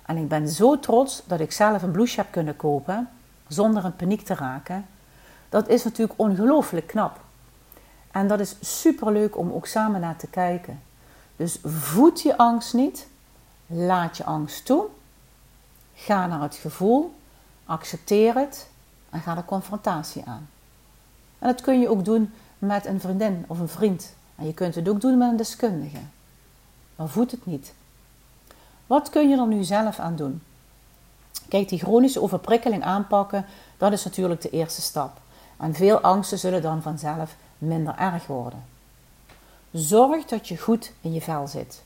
En 0.07 0.16
ik 0.16 0.29
ben 0.29 0.48
zo 0.48 0.79
trots 0.79 1.22
dat 1.26 1.40
ik 1.40 1.53
zelf 1.53 1.83
een 1.83 1.90
blouse 1.90 2.20
heb 2.20 2.31
kunnen 2.31 2.57
kopen 2.57 3.09
zonder 3.48 3.85
in 3.85 3.96
paniek 3.96 4.22
te 4.22 4.35
raken. 4.35 4.87
Dat 5.50 5.68
is 5.68 5.84
natuurlijk 5.84 6.18
ongelooflijk 6.18 6.86
knap. 6.86 7.20
En 8.10 8.28
dat 8.28 8.40
is 8.40 8.56
superleuk 8.60 9.36
om 9.36 9.52
ook 9.52 9.66
samen 9.66 10.00
naar 10.00 10.16
te 10.16 10.26
kijken. 10.26 10.80
Dus 11.36 11.58
voed 11.64 12.22
je 12.22 12.36
angst 12.36 12.74
niet. 12.74 13.06
Laat 13.66 14.16
je 14.16 14.24
angst 14.24 14.64
toe. 14.64 14.86
Ga 15.94 16.26
naar 16.26 16.42
het 16.42 16.54
gevoel. 16.54 17.14
Accepteer 17.64 18.34
het. 18.34 18.68
En 19.10 19.20
ga 19.20 19.34
de 19.34 19.44
confrontatie 19.44 20.22
aan. 20.26 20.48
En 21.38 21.48
dat 21.48 21.60
kun 21.60 21.80
je 21.80 21.88
ook 21.88 22.04
doen 22.04 22.32
met 22.58 22.86
een 22.86 23.00
vriendin 23.00 23.44
of 23.46 23.58
een 23.58 23.68
vriend. 23.68 24.14
En 24.36 24.46
je 24.46 24.54
kunt 24.54 24.74
het 24.74 24.88
ook 24.88 25.00
doen 25.00 25.18
met 25.18 25.30
een 25.30 25.36
deskundige. 25.36 26.00
Maar 26.96 27.08
voed 27.08 27.30
het 27.30 27.46
niet. 27.46 27.74
Wat 28.86 29.10
kun 29.10 29.28
je 29.28 29.36
er 29.36 29.46
nu 29.46 29.64
zelf 29.64 29.98
aan 29.98 30.16
doen? 30.16 30.42
Kijk, 31.48 31.68
die 31.68 31.78
chronische 31.78 32.22
overprikkeling 32.22 32.82
aanpakken, 32.82 33.46
dat 33.78 33.92
is 33.92 34.04
natuurlijk 34.04 34.40
de 34.40 34.50
eerste 34.50 34.80
stap. 34.80 35.20
En 35.61 35.75
veel 35.75 36.01
angsten 36.01 36.38
zullen 36.38 36.62
dan 36.62 36.83
vanzelf 36.83 37.37
minder 37.59 37.94
erg 37.99 38.27
worden. 38.27 38.64
Zorg 39.70 40.25
dat 40.25 40.49
je 40.49 40.59
goed 40.59 40.92
in 41.01 41.12
je 41.12 41.20
vel 41.20 41.46
zit. 41.46 41.83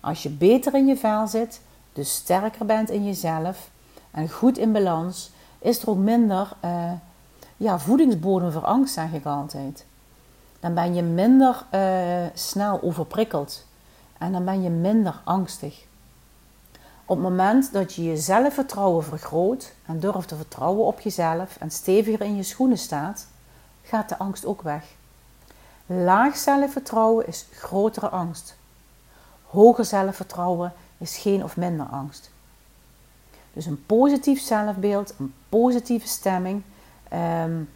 Als 0.00 0.22
je 0.22 0.30
beter 0.30 0.74
in 0.74 0.86
je 0.86 0.96
vel 0.96 1.26
zit, 1.26 1.60
dus 1.92 2.14
sterker 2.14 2.66
bent 2.66 2.90
in 2.90 3.04
jezelf 3.04 3.70
en 4.10 4.28
goed 4.28 4.58
in 4.58 4.72
balans, 4.72 5.30
is 5.58 5.82
er 5.82 5.88
ook 5.88 5.96
minder 5.96 6.52
uh, 6.64 6.92
ja, 7.56 7.78
voedingsbodem 7.78 8.52
voor 8.52 8.64
angst, 8.64 8.94
zeg 8.94 9.12
ik 9.12 9.24
altijd. 9.24 9.84
Dan 10.60 10.74
ben 10.74 10.94
je 10.94 11.02
minder 11.02 11.64
uh, 11.74 12.26
snel 12.34 12.82
overprikkeld 12.82 13.66
en 14.18 14.32
dan 14.32 14.44
ben 14.44 14.62
je 14.62 14.70
minder 14.70 15.20
angstig. 15.24 15.84
Op 17.10 17.16
het 17.16 17.28
moment 17.28 17.72
dat 17.72 17.94
je 17.94 18.02
je 18.02 18.16
zelfvertrouwen 18.16 19.04
vergroot 19.04 19.72
en 19.86 20.00
durft 20.00 20.28
te 20.28 20.36
vertrouwen 20.36 20.86
op 20.86 21.00
jezelf 21.00 21.56
en 21.60 21.70
steviger 21.70 22.20
in 22.20 22.36
je 22.36 22.42
schoenen 22.42 22.78
staat, 22.78 23.26
gaat 23.82 24.08
de 24.08 24.18
angst 24.18 24.46
ook 24.46 24.62
weg. 24.62 24.84
Laag 25.86 26.36
zelfvertrouwen 26.36 27.26
is 27.26 27.46
grotere 27.52 28.08
angst. 28.08 28.56
Hoger 29.46 29.84
zelfvertrouwen 29.84 30.72
is 30.98 31.16
geen 31.16 31.44
of 31.44 31.56
minder 31.56 31.86
angst. 31.86 32.30
Dus 33.52 33.66
een 33.66 33.86
positief 33.86 34.40
zelfbeeld, 34.40 35.14
een 35.18 35.34
positieve 35.48 36.08
stemming 36.08 36.62
um, 37.12 37.70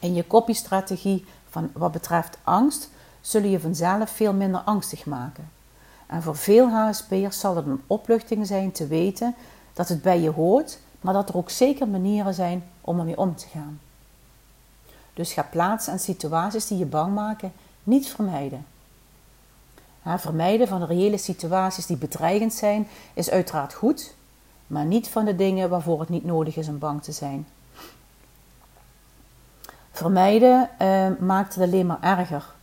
in 0.00 0.14
je 0.14 0.26
copystrategie 0.26 1.24
van 1.48 1.70
wat 1.72 1.92
betreft 1.92 2.38
angst, 2.42 2.90
zullen 3.20 3.50
je 3.50 3.60
vanzelf 3.60 4.10
veel 4.10 4.32
minder 4.32 4.60
angstig 4.60 5.06
maken. 5.06 5.59
En 6.10 6.22
voor 6.22 6.36
veel 6.36 6.68
HSP'ers 6.68 7.40
zal 7.40 7.56
het 7.56 7.66
een 7.66 7.82
opluchting 7.86 8.46
zijn 8.46 8.72
te 8.72 8.86
weten 8.86 9.34
dat 9.72 9.88
het 9.88 10.02
bij 10.02 10.20
je 10.20 10.30
hoort, 10.30 10.78
maar 11.00 11.14
dat 11.14 11.28
er 11.28 11.36
ook 11.36 11.50
zeker 11.50 11.88
manieren 11.88 12.34
zijn 12.34 12.64
om 12.80 12.98
ermee 12.98 13.18
om 13.18 13.36
te 13.36 13.46
gaan. 13.48 13.80
Dus 15.14 15.32
ga 15.32 15.42
plaatsen 15.42 15.92
en 15.92 15.98
situaties 15.98 16.66
die 16.66 16.78
je 16.78 16.86
bang 16.86 17.14
maken 17.14 17.52
niet 17.82 18.08
vermijden. 18.08 18.66
vermijden 20.02 20.68
van 20.68 20.80
de 20.80 20.86
reële 20.86 21.18
situaties 21.18 21.86
die 21.86 21.96
bedreigend 21.96 22.54
zijn 22.54 22.88
is 23.14 23.30
uiteraard 23.30 23.74
goed, 23.74 24.14
maar 24.66 24.84
niet 24.84 25.08
van 25.08 25.24
de 25.24 25.36
dingen 25.36 25.68
waarvoor 25.68 26.00
het 26.00 26.08
niet 26.08 26.24
nodig 26.24 26.56
is 26.56 26.68
om 26.68 26.78
bang 26.78 27.02
te 27.02 27.12
zijn. 27.12 27.46
Vermijden 29.90 30.70
eh, 30.78 31.08
maakt 31.18 31.54
het 31.54 31.64
alleen 31.64 31.86
maar 31.86 32.00
erger. 32.00 32.58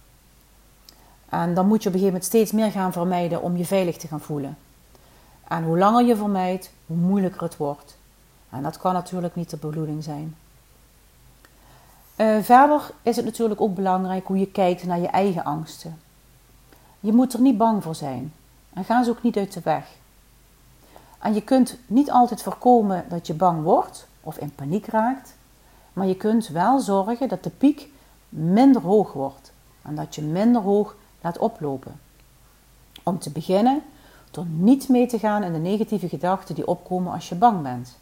En 1.30 1.54
dan 1.54 1.68
moet 1.68 1.84
je 1.84 1.90
op 1.90 1.96
een 1.96 2.00
gegeven 2.00 2.06
moment 2.06 2.26
steeds 2.26 2.52
meer 2.52 2.72
gaan 2.72 2.92
vermijden 2.92 3.42
om 3.42 3.58
je 3.58 3.66
veilig 3.66 3.98
te 3.98 4.08
gaan 4.08 4.20
voelen. 4.20 4.58
En 5.48 5.64
hoe 5.64 5.78
langer 5.78 6.06
je 6.06 6.16
vermijdt, 6.16 6.72
hoe 6.86 6.98
moeilijker 6.98 7.42
het 7.42 7.58
wordt. 7.58 7.98
En 8.50 8.64
dat 8.64 8.78
kan 8.78 8.94
natuurlijk 8.94 9.36
niet 9.36 9.50
de 9.50 9.58
bedoeling 9.58 10.04
zijn. 10.04 10.36
Uh, 12.18 12.38
verder 12.42 12.92
is 13.02 13.16
het 13.16 13.26
natuurlijk 13.26 13.62
ook 13.62 13.76
belangrijk 13.76 14.28
hoe 14.28 14.40
je 14.40 14.52
kijkt 14.52 14.84
naar 14.84 15.00
je 15.00 15.08
eigen 15.08 15.44
angsten. 15.44 16.00
Je 17.00 17.14
moet 17.14 17.34
er 17.34 17.42
niet 17.42 17.58
bang 17.58 17.84
voor 17.84 17.96
zijn. 17.96 18.34
En 18.74 18.84
ga 18.84 19.04
ze 19.04 19.10
ook 19.10 19.24
niet 19.24 19.38
uit 19.38 19.54
de 19.54 19.62
weg. 19.64 19.86
En 21.20 21.34
je 21.34 21.42
kunt 21.42 21.78
niet 21.88 22.12
altijd 22.12 22.44
voorkomen 22.44 23.06
dat 23.10 23.28
je 23.28 23.34
bang 23.34 23.64
wordt 23.64 24.08
of 24.22 24.38
in 24.38 24.56
paniek 24.56 24.86
raakt. 24.86 25.36
Maar 25.94 26.08
je 26.08 26.16
kunt 26.16 26.48
wel 26.48 26.80
zorgen 26.80 27.28
dat 27.28 27.44
de 27.44 27.50
piek 27.50 27.90
minder 28.30 28.82
hoog 28.82 29.14
wordt. 29.14 29.52
En 29.82 29.96
dat 29.96 30.16
je 30.16 30.22
minder 30.22 30.62
hoog 30.62 30.96
laat 31.22 31.38
oplopen. 31.38 32.00
Om 33.04 33.20
te 33.20 33.30
beginnen 33.30 33.82
door 34.32 34.46
niet 34.46 34.90
mee 34.90 35.08
te 35.08 35.20
gaan 35.20 35.44
in 35.44 35.54
de 35.54 35.60
negatieve 35.60 36.10
gedachten 36.10 36.56
die 36.56 36.68
opkomen 36.68 37.14
als 37.14 37.30
je 37.30 37.36
bang 37.36 37.62
bent. 37.62 37.98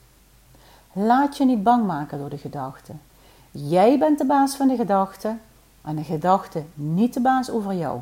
Laat 0.92 1.38
je 1.38 1.46
niet 1.46 1.64
bang 1.64 1.86
maken 1.86 2.18
door 2.18 2.30
de 2.30 2.38
gedachten. 2.38 3.02
Jij 3.52 4.00
bent 4.00 4.18
de 4.18 4.26
baas 4.26 4.56
van 4.56 4.68
de 4.68 4.76
gedachten 4.76 5.42
en 5.82 5.96
de 5.96 6.04
gedachte 6.04 6.64
niet 6.74 7.14
de 7.14 7.22
baas 7.22 7.50
over 7.50 7.74
jou. 7.74 8.00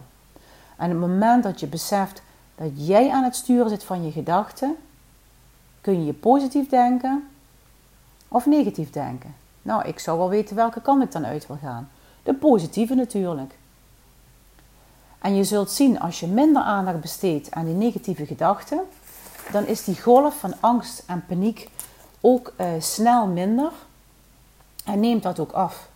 En 0.77 0.95
op 0.95 1.01
het 1.01 1.09
moment 1.09 1.43
dat 1.43 1.59
je 1.59 1.67
beseft 1.67 2.21
dat 2.55 2.71
jij 2.75 3.11
aan 3.11 3.23
het 3.23 3.35
sturen 3.35 3.69
zit 3.69 3.83
van 3.83 4.03
je 4.05 4.11
gedachten, 4.11 4.75
kun 5.81 6.05
je 6.05 6.13
positief 6.13 6.69
denken 6.69 7.27
of 8.27 8.45
negatief 8.45 8.89
denken. 8.89 9.35
Nou, 9.61 9.87
ik 9.87 9.99
zou 9.99 10.17
wel 10.17 10.29
weten 10.29 10.55
welke 10.55 10.81
kant 10.81 11.03
ik 11.03 11.11
dan 11.11 11.25
uit 11.25 11.47
wil 11.47 11.57
gaan. 11.61 11.89
De 12.23 12.33
positieve 12.33 12.95
natuurlijk. 12.95 13.55
En 15.23 15.35
je 15.35 15.43
zult 15.43 15.71
zien 15.71 15.99
als 15.99 16.19
je 16.19 16.27
minder 16.27 16.61
aandacht 16.61 16.99
besteedt 16.99 17.51
aan 17.51 17.65
die 17.65 17.73
negatieve 17.73 18.25
gedachten, 18.25 18.81
dan 19.51 19.65
is 19.65 19.83
die 19.83 20.01
golf 20.01 20.39
van 20.39 20.53
angst 20.59 21.03
en 21.05 21.25
paniek 21.25 21.69
ook 22.21 22.53
uh, 22.57 22.67
snel 22.79 23.27
minder 23.27 23.71
en 24.85 24.99
neemt 24.99 25.23
dat 25.23 25.39
ook 25.39 25.51
af. 25.51 25.89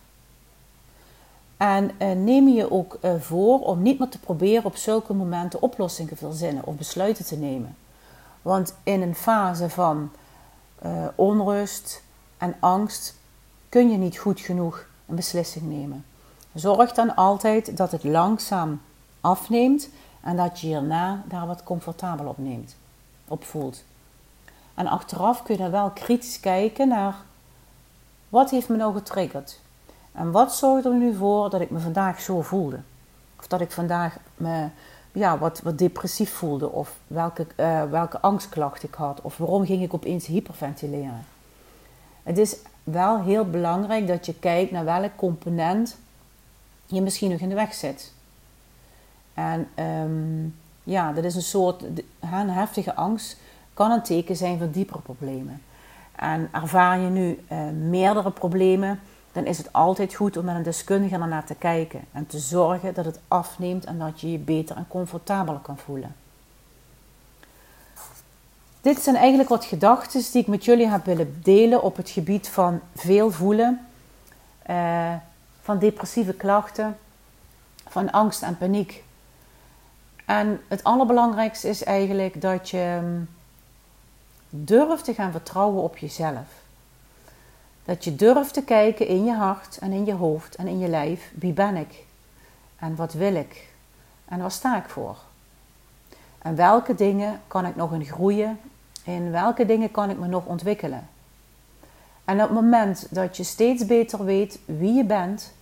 En 1.56 1.90
uh, 1.98 2.12
neem 2.12 2.48
je 2.48 2.70
ook 2.70 2.98
uh, 3.02 3.10
voor 3.20 3.60
om 3.60 3.82
niet 3.82 3.98
meer 3.98 4.08
te 4.08 4.18
proberen 4.18 4.64
op 4.64 4.76
zulke 4.76 5.14
momenten 5.14 5.62
oplossingen 5.62 6.16
te 6.16 6.26
verzinnen 6.26 6.66
of 6.66 6.74
besluiten 6.74 7.24
te 7.24 7.36
nemen. 7.36 7.76
Want 8.42 8.74
in 8.82 9.02
een 9.02 9.14
fase 9.14 9.68
van 9.68 10.10
onrust 11.14 12.02
en 12.36 12.56
angst 12.60 13.14
kun 13.68 13.90
je 13.90 13.96
niet 13.96 14.18
goed 14.18 14.40
genoeg 14.40 14.86
een 15.06 15.14
beslissing 15.14 15.64
nemen. 15.64 16.04
Zorg 16.54 16.92
dan 16.92 17.14
altijd 17.14 17.76
dat 17.76 17.92
het 17.92 18.04
langzaam 18.04 18.80
afneemt 19.20 19.88
en 20.20 20.36
dat 20.36 20.60
je 20.60 20.66
hierna 20.66 21.22
daar 21.28 21.46
wat 21.46 21.62
comfortabel 21.62 22.26
op 22.26 22.38
neemt, 22.38 22.76
op 23.28 23.44
voelt. 23.44 23.84
En 24.74 24.86
achteraf 24.86 25.42
kun 25.42 25.54
je 25.54 25.60
dan 25.60 25.70
wel 25.70 25.90
kritisch 25.90 26.40
kijken 26.40 26.88
naar 26.88 27.14
wat 28.28 28.50
heeft 28.50 28.68
me 28.68 28.76
nou 28.76 28.94
getriggerd? 28.94 29.60
En 30.12 30.30
wat 30.30 30.54
zorgde 30.54 30.88
er 30.88 30.94
nu 30.94 31.14
voor 31.14 31.50
dat 31.50 31.60
ik 31.60 31.70
me 31.70 31.78
vandaag 31.78 32.20
zo 32.20 32.42
voelde? 32.42 32.80
Of 33.38 33.46
dat 33.46 33.60
ik 33.60 33.70
vandaag 33.70 34.16
me 34.36 34.68
ja, 35.12 35.38
wat, 35.38 35.60
wat 35.60 35.78
depressief 35.78 36.32
voelde? 36.32 36.70
Of 36.70 36.98
welke, 37.06 37.46
uh, 37.56 37.84
welke 37.90 38.20
angstklacht 38.20 38.82
ik 38.82 38.94
had? 38.94 39.20
Of 39.20 39.36
waarom 39.36 39.66
ging 39.66 39.82
ik 39.82 39.94
opeens 39.94 40.26
hyperventileren? 40.26 41.24
Het 42.22 42.38
is 42.38 42.56
wel 42.84 43.22
heel 43.22 43.50
belangrijk 43.50 44.06
dat 44.06 44.26
je 44.26 44.34
kijkt 44.34 44.70
naar 44.70 44.84
welk 44.84 45.16
component 45.16 45.96
je 46.86 47.02
misschien 47.02 47.30
nog 47.30 47.40
in 47.40 47.48
de 47.48 47.54
weg 47.54 47.74
zit. 47.74 48.12
En 49.38 49.68
um, 49.84 50.54
ja, 50.84 51.12
dat 51.12 51.24
is 51.24 51.34
een 51.34 51.42
soort 51.42 51.82
een 52.20 52.50
heftige 52.50 52.94
angst, 52.94 53.36
kan 53.74 53.90
een 53.90 54.02
teken 54.02 54.36
zijn 54.36 54.58
van 54.58 54.70
diepere 54.70 55.00
problemen. 55.00 55.62
En 56.16 56.48
ervaar 56.52 56.98
je 56.98 57.08
nu 57.08 57.38
uh, 57.52 57.58
meerdere 57.88 58.30
problemen, 58.30 59.00
dan 59.32 59.46
is 59.46 59.58
het 59.58 59.72
altijd 59.72 60.14
goed 60.14 60.36
om 60.36 60.44
met 60.44 60.54
een 60.54 60.62
deskundige 60.62 61.16
naar 61.18 61.44
te 61.44 61.54
kijken 61.54 62.00
en 62.12 62.26
te 62.26 62.38
zorgen 62.38 62.94
dat 62.94 63.04
het 63.04 63.20
afneemt 63.28 63.84
en 63.84 63.98
dat 63.98 64.20
je 64.20 64.32
je 64.32 64.38
beter 64.38 64.76
en 64.76 64.88
comfortabeler 64.88 65.60
kan 65.60 65.78
voelen. 65.78 66.14
Dit 68.80 69.00
zijn 69.00 69.16
eigenlijk 69.16 69.48
wat 69.48 69.64
gedachten 69.64 70.22
die 70.32 70.42
ik 70.42 70.46
met 70.46 70.64
jullie 70.64 70.88
heb 70.88 71.04
willen 71.04 71.40
delen 71.42 71.82
op 71.82 71.96
het 71.96 72.10
gebied 72.10 72.48
van 72.48 72.80
veel 72.94 73.30
voelen, 73.30 73.86
uh, 74.70 75.12
van 75.62 75.78
depressieve 75.78 76.32
klachten, 76.32 76.96
van 77.88 78.10
angst 78.10 78.42
en 78.42 78.58
paniek. 78.58 79.06
En 80.28 80.60
het 80.68 80.84
allerbelangrijkste 80.84 81.68
is 81.68 81.84
eigenlijk 81.84 82.40
dat 82.40 82.70
je 82.70 82.98
mm, 83.02 83.28
durft 84.48 85.04
te 85.04 85.14
gaan 85.14 85.32
vertrouwen 85.32 85.82
op 85.82 85.96
jezelf. 85.96 86.46
Dat 87.84 88.04
je 88.04 88.16
durft 88.16 88.54
te 88.54 88.64
kijken 88.64 89.06
in 89.06 89.24
je 89.24 89.34
hart 89.34 89.78
en 89.78 89.92
in 89.92 90.04
je 90.04 90.12
hoofd 90.12 90.54
en 90.54 90.66
in 90.66 90.78
je 90.78 90.88
lijf. 90.88 91.32
Wie 91.34 91.52
ben 91.52 91.76
ik? 91.76 92.04
En 92.78 92.96
wat 92.96 93.12
wil 93.12 93.34
ik? 93.34 93.68
En 94.24 94.38
waar 94.38 94.50
sta 94.50 94.76
ik 94.76 94.88
voor? 94.88 95.16
En 96.38 96.56
welke 96.56 96.94
dingen 96.94 97.40
kan 97.46 97.66
ik 97.66 97.76
nog 97.76 97.92
in 97.92 98.04
groeien? 98.04 98.60
In 99.04 99.30
welke 99.30 99.66
dingen 99.66 99.90
kan 99.90 100.10
ik 100.10 100.18
me 100.18 100.26
nog 100.26 100.44
ontwikkelen? 100.44 101.08
En 102.24 102.34
op 102.34 102.48
het 102.48 102.60
moment 102.60 103.06
dat 103.10 103.36
je 103.36 103.44
steeds 103.44 103.86
beter 103.86 104.24
weet 104.24 104.58
wie 104.64 104.92
je 104.92 105.04
bent 105.04 105.52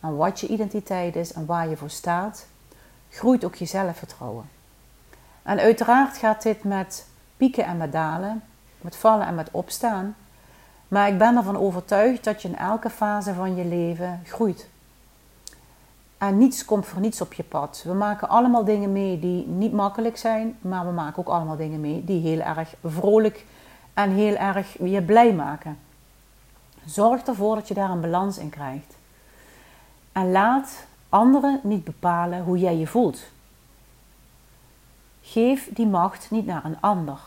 en 0.00 0.16
wat 0.16 0.40
je 0.40 0.46
identiteit 0.46 1.16
is 1.16 1.32
en 1.32 1.46
waar 1.46 1.68
je 1.68 1.76
voor 1.76 1.90
staat, 1.90 2.46
groeit 3.10 3.44
ook 3.44 3.54
je 3.54 3.64
zelfvertrouwen. 3.64 4.48
En 5.42 5.58
uiteraard 5.58 6.16
gaat 6.16 6.42
dit 6.42 6.64
met 6.64 7.06
pieken 7.36 7.64
en 7.64 7.76
met 7.76 7.92
dalen, 7.92 8.42
met 8.80 8.96
vallen 8.96 9.26
en 9.26 9.34
met 9.34 9.48
opstaan. 9.50 10.16
Maar 10.88 11.08
ik 11.08 11.18
ben 11.18 11.36
ervan 11.36 11.56
overtuigd 11.56 12.24
dat 12.24 12.42
je 12.42 12.48
in 12.48 12.56
elke 12.56 12.90
fase 12.90 13.34
van 13.34 13.56
je 13.56 13.64
leven 13.64 14.20
groeit. 14.24 14.68
En 16.18 16.38
niets 16.38 16.64
komt 16.64 16.86
voor 16.86 17.00
niets 17.00 17.20
op 17.20 17.32
je 17.32 17.42
pad. 17.42 17.82
We 17.86 17.92
maken 17.92 18.28
allemaal 18.28 18.64
dingen 18.64 18.92
mee 18.92 19.18
die 19.18 19.46
niet 19.46 19.72
makkelijk 19.72 20.16
zijn, 20.16 20.58
maar 20.60 20.86
we 20.86 20.92
maken 20.92 21.18
ook 21.18 21.28
allemaal 21.28 21.56
dingen 21.56 21.80
mee 21.80 22.04
die 22.04 22.20
heel 22.20 22.40
erg 22.40 22.74
vrolijk 22.84 23.44
en 23.94 24.10
heel 24.10 24.36
erg 24.36 24.76
je 24.78 25.02
blij 25.02 25.32
maken. 25.32 25.78
Zorg 26.84 27.22
ervoor 27.22 27.54
dat 27.54 27.68
je 27.68 27.74
daar 27.74 27.90
een 27.90 28.00
balans 28.00 28.38
in 28.38 28.50
krijgt. 28.50 28.96
En 30.12 30.30
laat 30.30 30.86
anderen 31.10 31.60
niet 31.62 31.84
bepalen 31.84 32.42
hoe 32.42 32.58
jij 32.58 32.76
je 32.76 32.86
voelt. 32.86 33.22
Geef 35.22 35.68
die 35.72 35.86
macht 35.86 36.30
niet 36.30 36.46
naar 36.46 36.64
een 36.64 36.80
ander. 36.80 37.18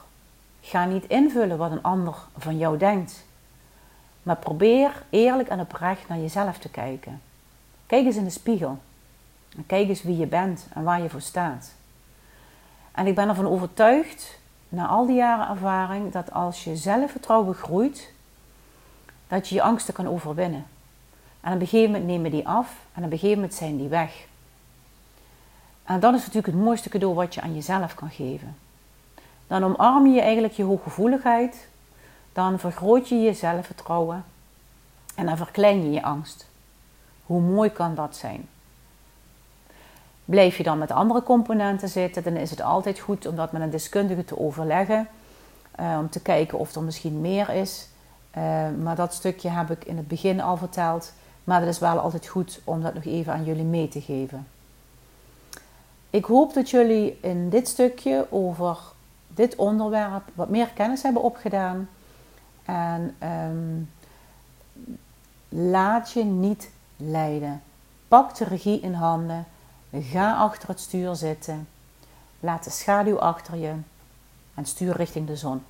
Ga 0.61 0.85
niet 0.85 1.05
invullen 1.07 1.57
wat 1.57 1.71
een 1.71 1.83
ander 1.83 2.15
van 2.37 2.57
jou 2.57 2.77
denkt. 2.77 3.25
Maar 4.23 4.35
probeer 4.35 5.03
eerlijk 5.09 5.49
en 5.49 5.59
oprecht 5.59 6.07
naar 6.07 6.19
jezelf 6.19 6.57
te 6.57 6.69
kijken. 6.69 7.21
Kijk 7.85 8.05
eens 8.05 8.15
in 8.15 8.23
de 8.23 8.29
spiegel. 8.29 8.77
Kijk 9.67 9.87
eens 9.89 10.03
wie 10.03 10.17
je 10.17 10.27
bent 10.27 10.67
en 10.73 10.83
waar 10.83 11.01
je 11.01 11.09
voor 11.09 11.21
staat. 11.21 11.73
En 12.91 13.07
ik 13.07 13.15
ben 13.15 13.29
ervan 13.29 13.47
overtuigd, 13.47 14.39
na 14.69 14.87
al 14.87 15.05
die 15.05 15.15
jaren 15.15 15.49
ervaring, 15.49 16.11
dat 16.11 16.31
als 16.31 16.63
je 16.63 16.75
zelfvertrouwen 16.75 17.55
groeit, 17.55 18.13
dat 19.27 19.49
je 19.49 19.55
je 19.55 19.61
angsten 19.61 19.93
kan 19.93 20.07
overwinnen. 20.07 20.65
En 21.43 21.53
op 21.53 21.59
een 21.59 21.67
gegeven 21.67 21.91
moment 21.91 22.09
nemen 22.09 22.31
die 22.31 22.47
af 22.47 22.75
en 22.93 23.03
op 23.03 23.11
een 23.11 23.17
gegeven 23.17 23.35
moment 23.35 23.53
zijn 23.53 23.77
die 23.77 23.87
weg. 23.87 24.25
En 25.83 25.99
dat 25.99 26.13
is 26.13 26.19
natuurlijk 26.19 26.53
het 26.53 26.63
mooiste 26.63 26.89
cadeau 26.89 27.13
wat 27.13 27.33
je 27.33 27.41
aan 27.41 27.53
jezelf 27.53 27.95
kan 27.95 28.09
geven. 28.09 28.55
Dan 29.47 29.63
omarm 29.63 30.07
je 30.07 30.21
eigenlijk 30.21 30.53
je 30.53 30.63
hooggevoeligheid, 30.63 31.67
dan 32.33 32.59
vergroot 32.59 33.09
je 33.09 33.15
je 33.15 33.33
zelfvertrouwen 33.33 34.23
en 35.15 35.25
dan 35.25 35.37
verklein 35.37 35.83
je 35.83 35.91
je 35.91 36.03
angst. 36.03 36.47
Hoe 37.25 37.41
mooi 37.41 37.69
kan 37.69 37.95
dat 37.95 38.15
zijn? 38.15 38.47
Blijf 40.25 40.57
je 40.57 40.63
dan 40.63 40.77
met 40.77 40.91
andere 40.91 41.23
componenten 41.23 41.89
zitten, 41.89 42.23
dan 42.23 42.35
is 42.35 42.49
het 42.49 42.61
altijd 42.61 42.99
goed 42.99 43.25
om 43.25 43.35
dat 43.35 43.51
met 43.51 43.61
een 43.61 43.69
deskundige 43.69 44.25
te 44.25 44.39
overleggen. 44.39 45.07
Uh, 45.79 45.97
om 45.99 46.09
te 46.09 46.21
kijken 46.21 46.59
of 46.59 46.75
er 46.75 46.81
misschien 46.81 47.21
meer 47.21 47.49
is. 47.49 47.87
Uh, 48.37 48.69
maar 48.83 48.95
dat 48.95 49.13
stukje 49.13 49.49
heb 49.49 49.71
ik 49.71 49.85
in 49.85 49.97
het 49.97 50.07
begin 50.07 50.41
al 50.41 50.57
verteld. 50.57 51.13
Maar 51.43 51.59
het 51.59 51.69
is 51.69 51.79
wel 51.79 51.99
altijd 51.99 52.27
goed 52.27 52.61
om 52.63 52.81
dat 52.81 52.93
nog 52.93 53.05
even 53.05 53.33
aan 53.33 53.43
jullie 53.43 53.63
mee 53.63 53.87
te 53.87 54.01
geven. 54.01 54.47
Ik 56.09 56.25
hoop 56.25 56.53
dat 56.53 56.69
jullie 56.69 57.17
in 57.21 57.49
dit 57.49 57.67
stukje 57.67 58.27
over 58.29 58.77
dit 59.27 59.55
onderwerp 59.55 60.23
wat 60.33 60.49
meer 60.49 60.67
kennis 60.67 61.03
hebben 61.03 61.21
opgedaan. 61.21 61.89
En 62.65 63.15
um, 63.23 63.89
laat 65.49 66.11
je 66.11 66.23
niet 66.23 66.69
leiden. 66.97 67.61
Pak 68.07 68.35
de 68.35 68.43
regie 68.43 68.79
in 68.79 68.93
handen. 68.93 69.45
Ga 69.91 70.35
achter 70.35 70.67
het 70.67 70.79
stuur 70.79 71.15
zitten. 71.15 71.67
Laat 72.39 72.63
de 72.63 72.69
schaduw 72.69 73.19
achter 73.19 73.57
je. 73.57 73.73
En 74.53 74.65
stuur 74.65 74.95
richting 74.95 75.27
de 75.27 75.35
zon. 75.35 75.63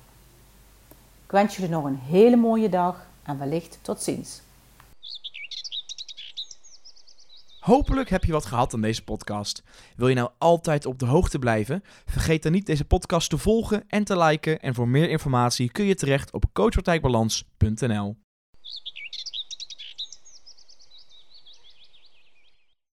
Ik 1.24 1.30
wens 1.30 1.56
jullie 1.56 1.70
nog 1.70 1.84
een 1.84 1.98
hele 1.98 2.36
mooie 2.36 2.68
dag 2.68 3.06
en 3.22 3.38
wellicht 3.38 3.78
tot 3.82 4.02
ziens. 4.02 4.40
Hopelijk 7.64 8.10
heb 8.10 8.24
je 8.24 8.32
wat 8.32 8.46
gehad 8.46 8.74
aan 8.74 8.80
deze 8.80 9.04
podcast. 9.04 9.62
Wil 9.96 10.08
je 10.08 10.14
nou 10.14 10.30
altijd 10.38 10.86
op 10.86 10.98
de 10.98 11.06
hoogte 11.06 11.38
blijven? 11.38 11.82
Vergeet 12.04 12.42
dan 12.42 12.52
niet 12.52 12.66
deze 12.66 12.84
podcast 12.84 13.30
te 13.30 13.38
volgen 13.38 13.84
en 13.88 14.04
te 14.04 14.18
liken. 14.18 14.60
En 14.60 14.74
voor 14.74 14.88
meer 14.88 15.10
informatie 15.10 15.70
kun 15.70 15.84
je 15.84 15.94
terecht 15.94 16.32
op 16.32 16.44
coachpartijbalans.nl. 16.52 18.23